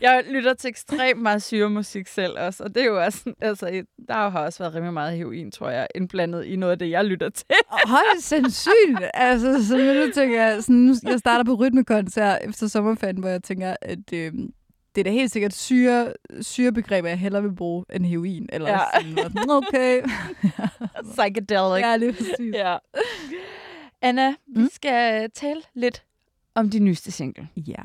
[0.02, 4.14] Jeg lytter til ekstremt meget syremusik selv også, og det er jo også, altså, der
[4.14, 7.28] har også været rimelig meget heroin, tror jeg, indblandet i noget af det, jeg lytter
[7.28, 7.46] til.
[7.86, 9.10] Højt sandsynligt.
[9.14, 13.42] Altså, så nu tænker jeg, sådan, nu, jeg starter på rytmekoncert efter sommerferien, hvor jeg
[13.42, 14.32] tænker, at øh,
[14.94, 18.48] det er da helt sikkert syre, syrebegreber, jeg hellere vil bruge end heroin.
[18.52, 18.80] Eller Ja.
[19.00, 20.02] sådan, okay.
[21.16, 21.82] Psychedelic.
[21.84, 22.54] ja, lige præcis.
[22.54, 22.76] Ja.
[24.02, 24.68] Anna, vi Mm.
[24.72, 26.04] skal tale lidt
[26.54, 27.48] om din nyeste single.
[27.56, 27.82] Ja.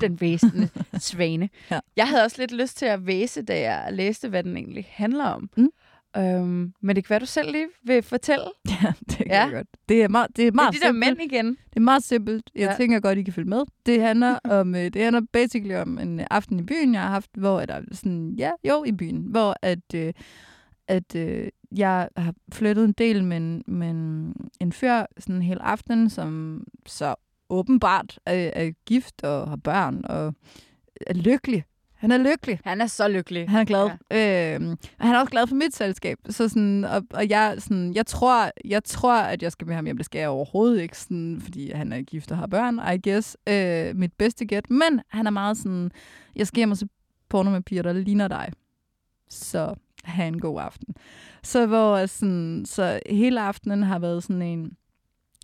[0.00, 0.68] Den væsende
[0.98, 1.48] svane.
[1.70, 1.80] Ja.
[1.96, 5.24] Jeg havde også lidt lyst til at væse, da jeg læste, hvad den egentlig handler
[5.24, 5.50] om.
[5.56, 5.68] Mm.
[6.16, 8.44] Øhm, men det kan være, du selv lige vil fortælle.
[8.82, 9.42] Ja, det kan Ja.
[9.44, 9.66] jeg godt.
[9.88, 11.18] Det er meget, det er meget de der simpelt.
[11.18, 11.46] mænd igen.
[11.46, 12.50] Det er meget simpelt.
[12.54, 12.76] Jeg Ja.
[12.76, 13.62] tænker godt, I kan følge med.
[13.86, 17.08] Det handler om, øh, det handler basically om en øh, aften i byen, jeg har
[17.10, 20.12] haft, hvor er der sådan, ja, jo, i byen, hvor at, øh,
[20.88, 23.88] at øh, jeg har flyttet en del med en, med
[24.60, 27.14] en, fyr sådan en hel aften, som så
[27.50, 30.34] åbenbart er, er gift og har børn og
[31.06, 31.64] er lykkelig.
[32.04, 32.60] Han er lykkelig.
[32.64, 33.48] Han er så lykkelig.
[33.48, 33.90] Han er glad.
[34.10, 34.54] Ja.
[34.54, 36.18] Øhm, og han er også glad for mit selskab.
[36.28, 39.84] Så sådan, og, og jeg, sådan, jeg, tror, jeg tror, at jeg skal med ham
[39.84, 39.96] hjem.
[39.96, 43.36] Det skal jeg overhovedet ikke, sådan, fordi han er gift og har børn, I guess.
[43.48, 44.70] Øh, mit bedste gæt.
[44.70, 45.90] Men han er meget sådan,
[46.36, 46.86] jeg skal hjem og se
[47.28, 48.52] porno med piger, der ligner dig.
[49.28, 49.74] Så
[50.04, 50.94] have en god aften.
[51.42, 54.76] Så, hvor, sådan, så hele aftenen har været sådan en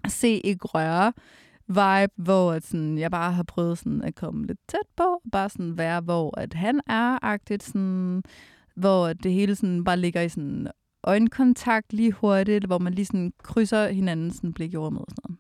[0.09, 1.13] se ikke røre
[1.71, 5.49] vibe, hvor at sådan, jeg bare har prøvet sådan at komme lidt tæt på, bare
[5.49, 8.23] sådan være, hvor at han er agtigt, sådan,
[8.75, 10.67] hvor det hele sådan bare ligger i sådan
[11.05, 15.23] øjenkontakt lige hurtigt, hvor man lige sådan krydser hinanden sådan blik i rummet og sådan
[15.25, 15.39] noget.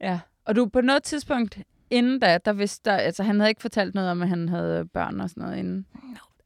[0.00, 0.20] Ja.
[0.44, 1.58] Og du på noget tidspunkt
[1.90, 4.84] inden da, der vidste der, altså han havde ikke fortalt noget om, at han havde
[4.84, 5.86] børn og sådan noget inden.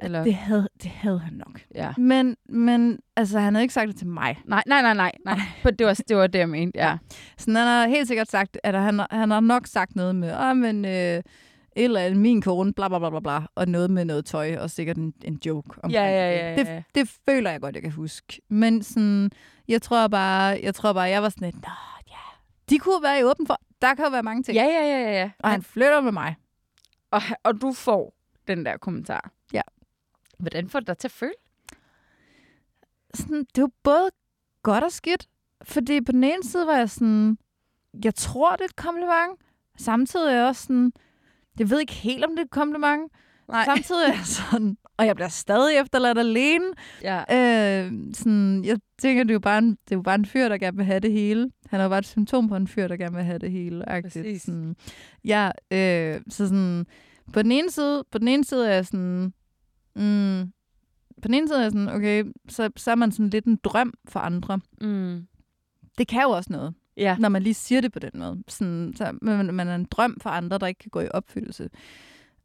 [0.04, 1.60] Eller, Det havde, det havde han nok.
[1.74, 1.92] ja.
[1.98, 4.38] Men, men altså, han havde ikke sagt det til mig.
[4.44, 5.12] Nej, nej, nej, nej.
[5.24, 5.40] nej.
[5.78, 6.96] Det, var, det var det, jeg mente, ja.
[7.38, 10.56] Så han har helt sikkert sagt, at han, han har nok sagt noget med, åh,
[10.56, 11.22] men øh,
[11.76, 14.70] eller andet, min kone, bla bla bla bla bla, og noget med noget tøj, og
[14.70, 16.66] sikkert en, en joke omkring Ja, ja, ja, det.
[16.68, 16.74] ja.
[16.76, 18.40] Det, det føler jeg godt, jeg kan huske.
[18.48, 19.30] Men sådan,
[19.68, 21.72] jeg tror bare, jeg tror bare, jeg var sådan lidt, nå,
[22.10, 22.16] ja,
[22.70, 24.54] de kunne være i åben for, der kan jo være mange ting.
[24.56, 25.30] Ja, ja, ja, ja.
[25.38, 26.36] Og han flytter med mig.
[27.10, 28.14] Og, og du får
[28.48, 29.30] den der kommentar.
[29.52, 29.60] Ja.
[30.42, 31.32] Hvordan får det dig til at føle?
[33.14, 34.10] sådan, det jo både
[34.62, 35.28] godt og skidt.
[35.62, 37.38] Fordi på den ene side var jeg sådan,
[38.04, 39.40] jeg tror, det er et kompliment.
[39.76, 40.92] Samtidig er jeg også sådan,
[41.58, 43.12] jeg ved ikke helt, om det er et kompliment.
[43.48, 43.64] Nej.
[43.64, 46.64] Samtidig er jeg sådan, og jeg bliver stadig efterladt alene.
[47.02, 47.18] Ja.
[47.18, 50.48] Øh, sådan, jeg tænker, det er, jo bare en, det er jo bare en fyr,
[50.48, 51.50] der gerne vil have det hele.
[51.66, 53.84] Han er jo bare et symptom på en fyr, der gerne vil have det hele.
[53.86, 54.16] Præcis.
[54.16, 54.42] Agtigt.
[54.42, 54.76] Sådan,
[55.24, 56.86] ja, øh, så sådan,
[57.32, 59.32] på den ene side, på den ene side er jeg sådan,
[59.96, 60.52] mm,
[61.22, 63.56] på den ene side er jeg sådan, okay, så, så er man sådan lidt en
[63.64, 64.60] drøm for andre.
[64.80, 65.26] Mm.
[65.98, 67.16] Det kan jo også noget, Ja.
[67.18, 68.42] når man lige siger det på den måde.
[68.48, 71.70] Sådan, så man, man er en drøm for andre, der ikke kan gå i opfyldelse.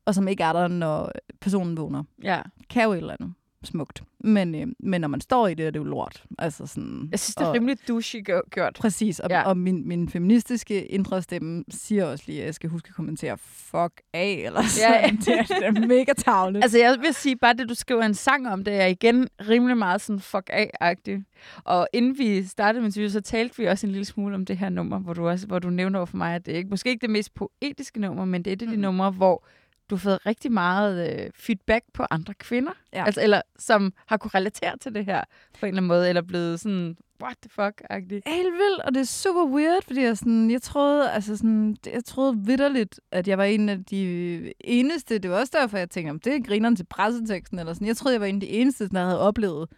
[0.06, 2.04] og som ikke er der, når personen vågner.
[2.24, 2.42] Ja.
[2.70, 3.34] Kan jo et eller andet
[3.68, 4.04] smukt.
[4.20, 6.24] Men, øh, men når man står i det, er det jo lort.
[6.40, 8.20] Altså sådan, Jeg synes, det er og- rimelig douchey
[8.52, 8.78] gjort-.
[8.80, 9.42] Præcis, og, Ja.
[9.42, 13.38] og min, min feministiske indre stemme siger også lige, at jeg skal huske at kommentere
[13.38, 15.02] fuck af, eller sådan.
[15.04, 15.10] Ja.
[15.26, 16.64] Det, er, det er mega tavligt.
[16.64, 19.78] Altså, jeg vil sige, bare det, du skriver en sang om, det er igen rimelig
[19.78, 21.22] meget sådan fuck af-agtigt.
[21.64, 24.58] Og inden vi startede med interview, så talte vi også en lille smule om det
[24.58, 26.70] her nummer, hvor du, også, hvor du nævner over for mig, at det er ikke,
[26.70, 28.82] måske ikke det mest poetiske nummer, men det er et af de Mm.
[28.82, 29.46] numre, hvor
[29.90, 32.72] du har fået rigtig meget øh, feedback på andre kvinder.
[32.94, 33.06] Ja.
[33.06, 35.24] Altså, eller som har kunne relatere til det her
[35.60, 38.22] på en eller anden måde, eller blevet sådan, what the fuck-agtigt.
[38.26, 42.06] helt vildt, og det er super weird, fordi jeg, sådan, jeg troede, altså sådan, jeg
[42.06, 46.10] troede vidderligt, at jeg var en af de eneste, det var også derfor, jeg tænkte,
[46.10, 47.88] om det er grineren til presseteksten, eller sådan.
[47.88, 49.70] Jeg troede, jeg var en af de eneste, der havde oplevet,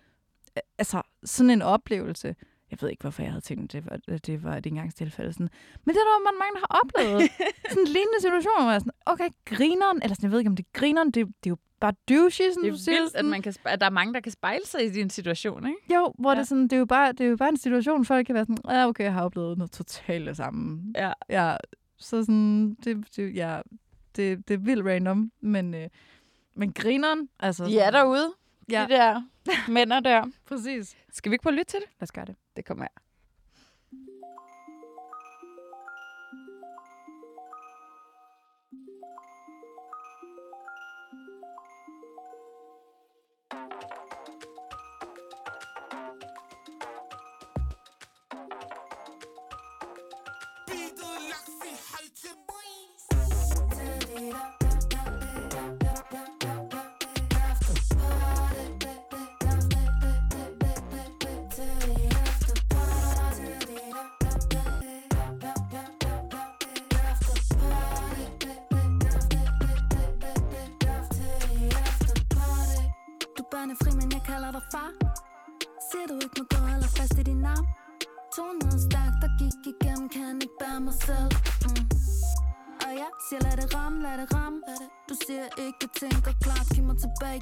[0.77, 2.35] altså sådan en oplevelse.
[2.71, 5.33] Jeg ved ikke, hvorfor jeg havde tænkt, det var, at det var et engangstilfælde.
[5.33, 5.49] Sådan.
[5.85, 7.31] Men det er der jo mange, der har oplevet.
[7.69, 10.55] sådan en lignende situation, hvor jeg sådan, okay, grineren, eller sådan, jeg ved ikke, om
[10.55, 12.95] det er grineren, det, det er jo bare douchey, sådan Det er siger.
[12.95, 13.29] vildt, at, sådan.
[13.31, 15.95] man kan, at der er mange, der kan spejle sig i din situation, ikke?
[15.95, 16.35] Jo, hvor ja.
[16.35, 16.39] Ja.
[16.39, 18.35] det, er sådan, det, er jo bare, det er jo bare en situation, folk kan
[18.35, 20.81] være sådan, ja, okay, jeg har oplevet noget totalt det samme.
[20.95, 21.13] Ja.
[21.29, 21.57] ja
[21.97, 23.61] så sådan, det, det, ja,
[24.15, 25.87] det, det er vildt random, men, øh,
[26.55, 27.65] men grineren, altså...
[27.65, 28.33] De er derude,
[28.71, 29.21] Ja, de der
[29.67, 30.25] mænd der.
[30.45, 30.95] præcis.
[31.13, 31.89] Skal vi ikke prøve at lytte til det?
[31.99, 32.35] Lad os gøre det.
[32.55, 33.08] Det kommer her.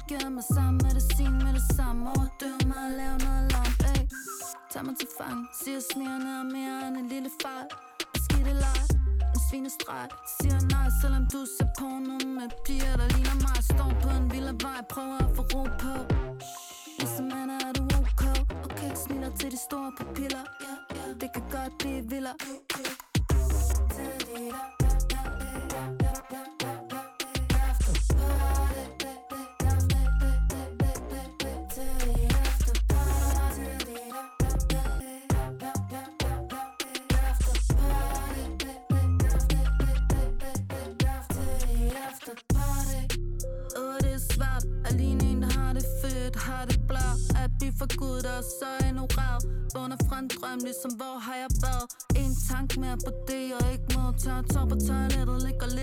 [0.08, 0.47] Mig tilbage, giv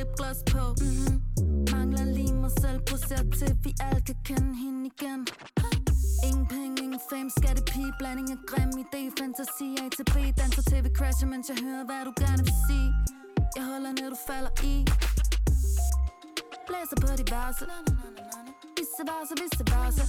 [0.05, 0.63] lipgloss på.
[0.81, 1.17] Mm-hmm.
[1.71, 5.21] Mangler lige mig selv Poser til, vi alle kan kende hende igen.
[6.27, 10.63] Ingen penge, ingen fame, skatte pige Blanding af grim idé, fantasi A til B Danser
[10.69, 12.89] til vi crasher, mens jeg hører, hvad du gerne vil sige.
[13.57, 14.75] Jeg holder ned, du falder i.
[16.67, 17.65] Blæser på diverse
[18.77, 20.03] Visse varse, visse varse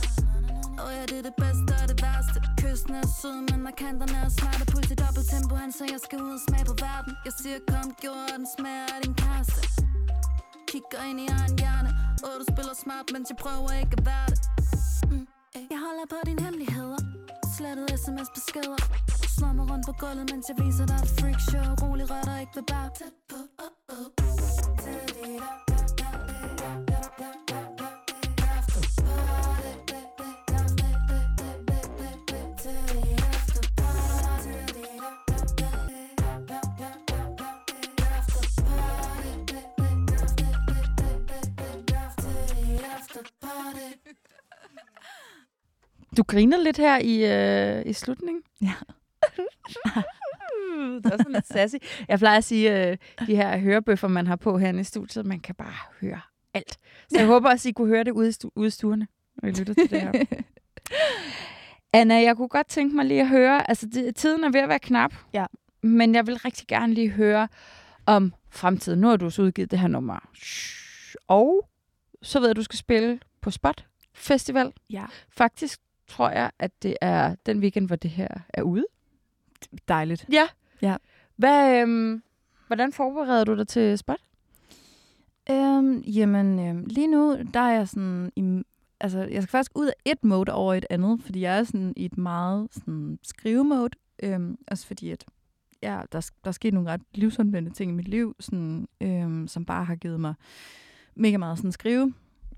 [0.82, 2.38] Og ja, det er det bedste og det værste.
[2.60, 4.64] Kysten er sød, men markanterne er smarte.
[4.72, 7.12] Puls i dobbelt tempo, han siger, jeg skal ud og smage på verden.
[7.26, 9.85] Jeg siger, kom, gjorde den smager af din kæreste.
[10.70, 11.90] Kigger ind i egen hjerne.
[12.26, 14.40] Og du spiller smart, mens jeg prøver ikke at være det.
[15.10, 15.26] Mm.
[15.72, 17.00] Jeg holder på dine hemmeligheder.
[17.56, 18.80] Slettet sms-beskeder
[19.36, 22.40] Slår mig rundt på gulvet, mens jeg viser dig et freak show Rolig rør dig
[22.40, 24.35] ikke ved bare Tæt på, oh, oh.
[46.16, 47.14] Du griner lidt her i,
[47.78, 48.42] øh, i slutningen.
[48.62, 48.72] Ja.
[51.04, 51.74] det er sådan lidt sassy.
[52.08, 52.96] Jeg plejer at sige, øh,
[53.26, 56.20] de her hørebøffer, man har på herinde i studiet, man kan bare høre
[56.54, 56.78] alt.
[57.08, 59.06] Så jeg håber også, I kunne høre det ude i, stu- ude i stuerne,
[59.42, 60.12] når I lytter til det her.
[61.92, 64.68] Anna, jeg kunne godt tænke mig lige at høre, altså det, tiden er ved at
[64.68, 65.46] være knap, Ja.
[65.82, 67.48] men jeg vil rigtig gerne lige høre
[68.06, 69.00] om fremtiden.
[69.00, 70.28] Nu har du så udgivet det her nummer.
[71.28, 71.68] Og
[72.22, 74.72] så ved jeg, at du skal spille på Spot Festival.
[74.90, 75.04] Ja.
[75.30, 78.84] Faktisk tror jeg, at det er den weekend, hvor det her er ude.
[79.88, 80.26] Dejligt.
[80.32, 80.48] Ja.
[80.82, 80.96] Ja.
[81.36, 82.22] Hvad, øhm,
[82.66, 84.20] hvordan forbereder du dig til Spot?
[85.50, 88.32] Øhm, jamen, øhm, lige nu, der er jeg sådan...
[88.36, 88.62] I,
[89.00, 91.92] altså, jeg skal faktisk ud af et mode over et andet, fordi jeg er sådan
[91.96, 93.98] i et meget sådan, skrive-mode.
[94.22, 95.24] Øhm, også fordi, at
[95.82, 99.64] ja, der, der er sket nogle ret livsomvendte ting i mit liv, sådan, øhm, som
[99.64, 100.34] bare har givet mig
[101.14, 102.14] mega meget sådan skrive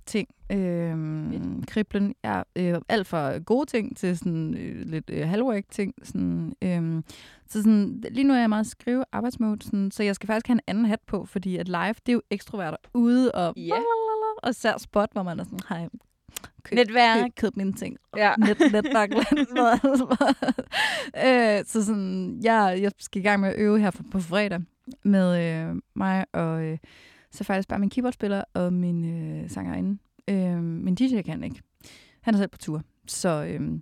[0.09, 0.29] ting.
[0.53, 5.95] Øhm, kriblen, ja, øh, alt fra gode ting til sådan øh, lidt øh, halvwork ting.
[6.03, 7.05] Sådan, øhm,
[7.49, 10.55] så sådan, lige nu er jeg meget skrive arbejdsmode, sådan, så jeg skal faktisk have
[10.55, 13.75] en anden hat på, fordi at live, det er jo ekstrovert ude og Ja.
[14.43, 15.89] og ser spot, hvor man er sådan, hej,
[16.63, 17.21] køb, Netværk.
[17.25, 17.97] køb, køb mine ting.
[18.17, 18.35] Ja.
[18.39, 19.11] Net, netværk.
[21.27, 24.61] øh, så sådan, jeg, jeg skal i gang med at øve her på, på fredag
[25.05, 26.79] med øh, mig og øh,
[27.33, 29.99] så faktisk bare min keyboardspiller og min øh, sangerinde.
[30.31, 31.61] Øh, min DJ kan ikke.
[32.20, 32.83] Han er selv på tur.
[33.07, 33.81] Så øh,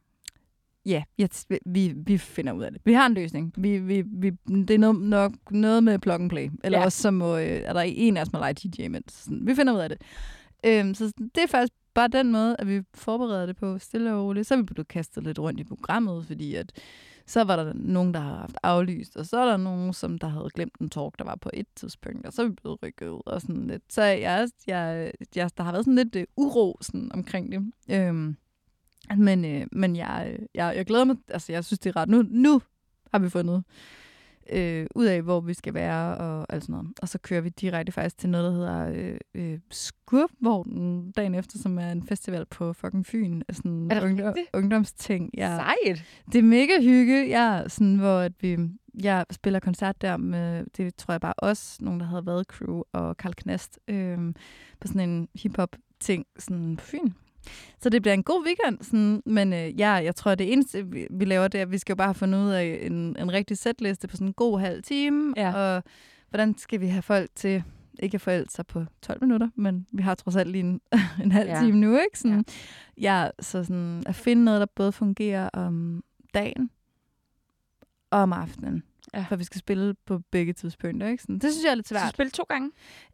[0.86, 1.28] ja, jeg,
[1.66, 2.80] vi, vi finder ud af det.
[2.84, 3.52] Vi har en løsning.
[3.56, 6.50] Vi, vi, vi, det er noget, nok noget med plug and play.
[6.64, 6.84] Eller Ja.
[6.84, 8.86] også så må, øh, er der en af os, må lege DJ.
[9.08, 9.98] Sådan, vi finder ud af det.
[10.66, 14.24] Øhm, så det er faktisk bare den måde, at vi forbereder det på stille og
[14.24, 14.46] roligt.
[14.46, 16.72] Så er vi blevet kastet lidt rundt i programmet, fordi at
[17.26, 20.28] så var der nogen, der har haft aflyst, og så er der nogen, som der
[20.28, 23.08] havde glemt en talk, der var på et tidspunkt, og så er vi blevet rykket
[23.08, 23.82] ud og sådan lidt.
[23.88, 27.72] Så jeg, jeg, jeg, der har været sådan lidt uh, uro sådan, omkring det.
[27.90, 28.36] Øhm,
[29.16, 32.08] men, øh, men jeg, øh, jeg, jeg glæder mig, altså jeg synes, det er ret.
[32.08, 32.62] Nu, nu
[33.12, 33.64] har vi fundet
[34.52, 36.88] øh, ud af, hvor vi skal være og alt sådan noget.
[37.02, 38.88] Og så kører vi direkte faktisk til noget, der hedder
[39.34, 43.42] øh, øh, Skurvognen dagen efter, som er en festival på fucking Fyn.
[43.52, 44.46] Sådan Er ungdom, rigtigt?
[44.54, 45.30] ungdomsting.
[45.36, 45.56] Ja.
[45.56, 46.04] Sejt.
[46.32, 48.58] Det er mega hygge, ja, sådan, hvor at vi,
[49.02, 52.82] jeg spiller koncert der med, det tror jeg bare os, nogen, der havde været crew,
[52.92, 54.18] og Karl Knast, øh,
[54.80, 57.10] på sådan en hip-hop-ting sådan på Fyn.
[57.82, 60.86] Så det bliver en god weekend, sådan, men øh, ja, jeg tror, at det eneste,
[60.86, 63.16] vi, vi laver, det er, at vi skal jo bare have fundet ud af en,
[63.18, 65.54] en rigtig sætliste på sådan en god halv time, Ja.
[65.76, 65.82] og
[66.30, 67.62] hvordan skal vi have folk til
[68.02, 70.80] ikke at forælde sig på 12 minutter, men vi har trods alt lige en,
[71.24, 71.54] en halv Ja.
[71.54, 71.60] ja.
[71.64, 72.18] time nu, ikke?
[72.18, 72.44] Sådan,
[73.00, 73.22] ja.
[73.24, 76.70] ja, så sådan at finde noget, der både fungerer om dagen
[78.10, 78.82] og om aftenen.
[79.14, 79.24] Ja.
[79.28, 81.22] For vi skal spille på begge tidspunkter, ikke?
[81.22, 82.10] Sådan, det synes jeg er lidt Så svært.
[82.10, 82.70] spiller to gange?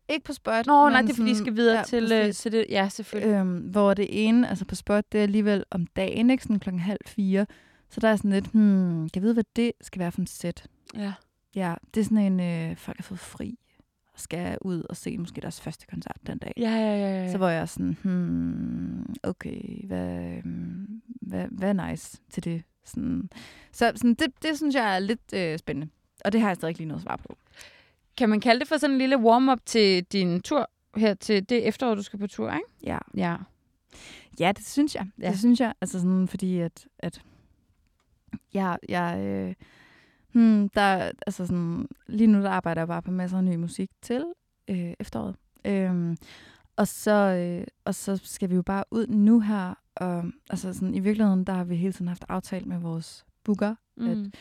[0.08, 0.66] Ikke på spot.
[0.66, 2.66] Nå, nej, det er fordi, I skal videre ja, til, øh, til det.
[2.68, 3.34] Ja, selvfølgelig.
[3.34, 6.42] Øhm, hvor det ene, altså på spot, det er alligevel om dagen, ikke?
[6.42, 7.46] Sådan klokken halv fire.
[7.90, 10.26] Så der er sådan lidt, hmm, kan jeg vide, hvad det skal være for en
[10.26, 10.66] sæt?
[10.94, 11.12] Ja.
[11.54, 12.40] Ja, det er sådan en,
[12.70, 13.58] øh, folk har fået fri
[14.14, 16.52] og skal ud og se måske deres første koncert den dag.
[16.56, 17.24] Ja, ja, ja.
[17.24, 17.32] ja.
[17.32, 22.62] Så var jeg sådan, hmm, okay, hvad, øhm, hvad, hvad er nice til det?
[22.84, 23.30] Sådan,
[23.72, 25.88] så sådan, det, det synes jeg er lidt øh, spændende.
[26.24, 27.36] Og det har jeg stadig ikke lige noget svar på.
[28.16, 31.66] Kan man kalde det for sådan en lille warm-up til din tur her til det
[31.66, 32.66] efterår, du skal på tur, ikke?
[32.84, 33.36] Ja, Ja.
[34.40, 35.06] ja det synes jeg.
[35.20, 35.30] Ja.
[35.30, 35.74] Det synes jeg.
[35.80, 37.22] Altså sådan, fordi at, at
[38.54, 39.54] jeg, jeg øh,
[40.32, 43.90] hmm, der, altså sådan, lige nu der arbejder jeg bare på masser af ny musik
[44.02, 44.24] til
[44.68, 45.36] øh, efteråret.
[45.64, 46.16] Øhm,
[46.76, 49.74] og, så, øh, og så skal vi jo bare ud nu her.
[49.96, 53.74] Og, altså sådan, I virkeligheden, der har vi hele tiden haft aftalt med vores booker,
[53.96, 54.32] Mm.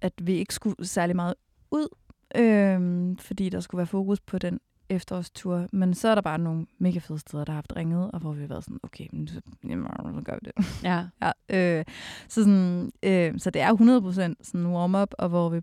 [0.00, 1.34] at vi ikke skulle særlig meget
[1.70, 1.88] ud,
[2.36, 5.66] øhm, fordi der skulle være fokus på den efterårstur.
[5.72, 8.32] Men så er der bare nogle mega fede steder, der har haft ringet, og hvor
[8.32, 10.82] vi har været sådan, okay, men så, jamen, så gør vi det.
[10.84, 11.04] Ja.
[11.50, 11.84] ja, øh,
[12.28, 15.60] så, sådan, øh, så det er 100% sådan warm-up, og hvor vi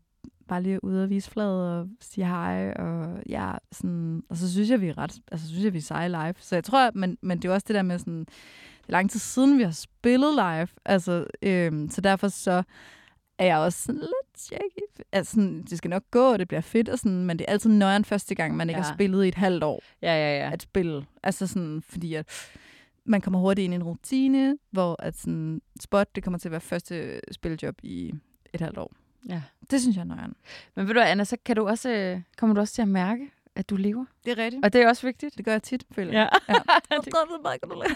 [0.48, 4.52] bare lige er ude og vise fladet og sige hej, og ja, sådan, og så
[4.52, 6.34] synes jeg, vi er ret, altså synes jeg, vi er seje live.
[6.40, 8.26] Så jeg tror, men, men det er også det der med sådan,
[8.88, 12.64] lang tid siden, vi har spillet live, altså, øh, så derfor så
[13.38, 15.04] er jeg også sådan lidt shaky.
[15.12, 17.52] Altså, sådan, det skal nok gå, og det bliver fedt, og sådan, men det er
[17.52, 18.84] altid nøjeren første gang, man ikke Ja.
[18.86, 20.52] har spillet i et halvt år Ja, ja, ja.
[20.54, 21.06] at spille.
[21.24, 22.26] Altså sådan, fordi at
[23.06, 26.52] man kommer hurtigt ind i en rutine, hvor at sådan, spot, det kommer til at
[26.52, 28.14] være første spiljob i
[28.54, 28.92] et halvt år.
[29.30, 29.42] ja.
[29.72, 30.34] Det synes jeg er nøjeren.
[30.76, 33.32] Men ved du, Anna, så kan du også, øh, kommer du også til at mærke,
[33.56, 34.06] at du lever.
[34.26, 34.66] Det er rigtigt.
[34.66, 35.38] Og det er også vigtigt.
[35.38, 36.30] Det gør jeg tit, føler jeg.
[36.50, 36.54] Ja.
[36.54, 36.60] ja.
[36.92, 37.96] Er.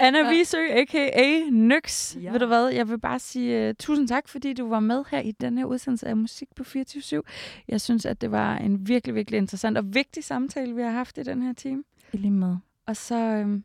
[0.06, 0.30] Anna Ja.
[0.30, 1.50] Visø, a.k.a.
[1.50, 2.16] Nyx.
[2.16, 2.32] Ja.
[2.32, 5.20] Ved du hvad, jeg vil bare sige uh, tusind tak, fordi du var med her
[5.20, 7.22] i den her udsendelse af Musik på 24
[7.68, 11.18] Jeg synes, at det var en virkelig, virkelig interessant og vigtig samtale, vi har haft
[11.18, 11.84] i den her time.
[12.12, 12.56] I lige med.
[12.86, 13.64] Og så øhm,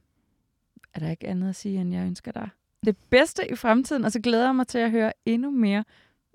[0.94, 2.50] er der ikke andet at sige, end jeg ønsker dig
[2.86, 5.84] det bedste i fremtiden, og så glæder jeg mig til at høre endnu mere,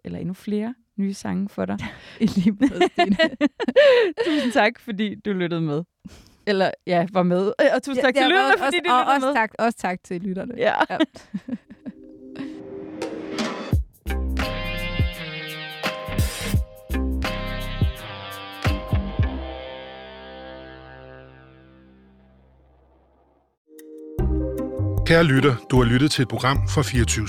[0.04, 1.78] eller endnu flere nye sange for dig.
[2.20, 2.56] I lige
[2.92, 3.16] Stine.
[4.26, 5.82] tusind tak, fordi du lyttede med.
[6.46, 7.52] Eller ja, var med.
[7.74, 9.34] Og tusind tak til Ja, lytterne, og- fordi de og, lyttede også med.
[9.34, 10.54] tak, også tak til lytterne.
[10.56, 10.74] Ja.
[10.90, 10.98] Ja.
[25.06, 27.28] Kære lytter, du har lyttet til et program fra 24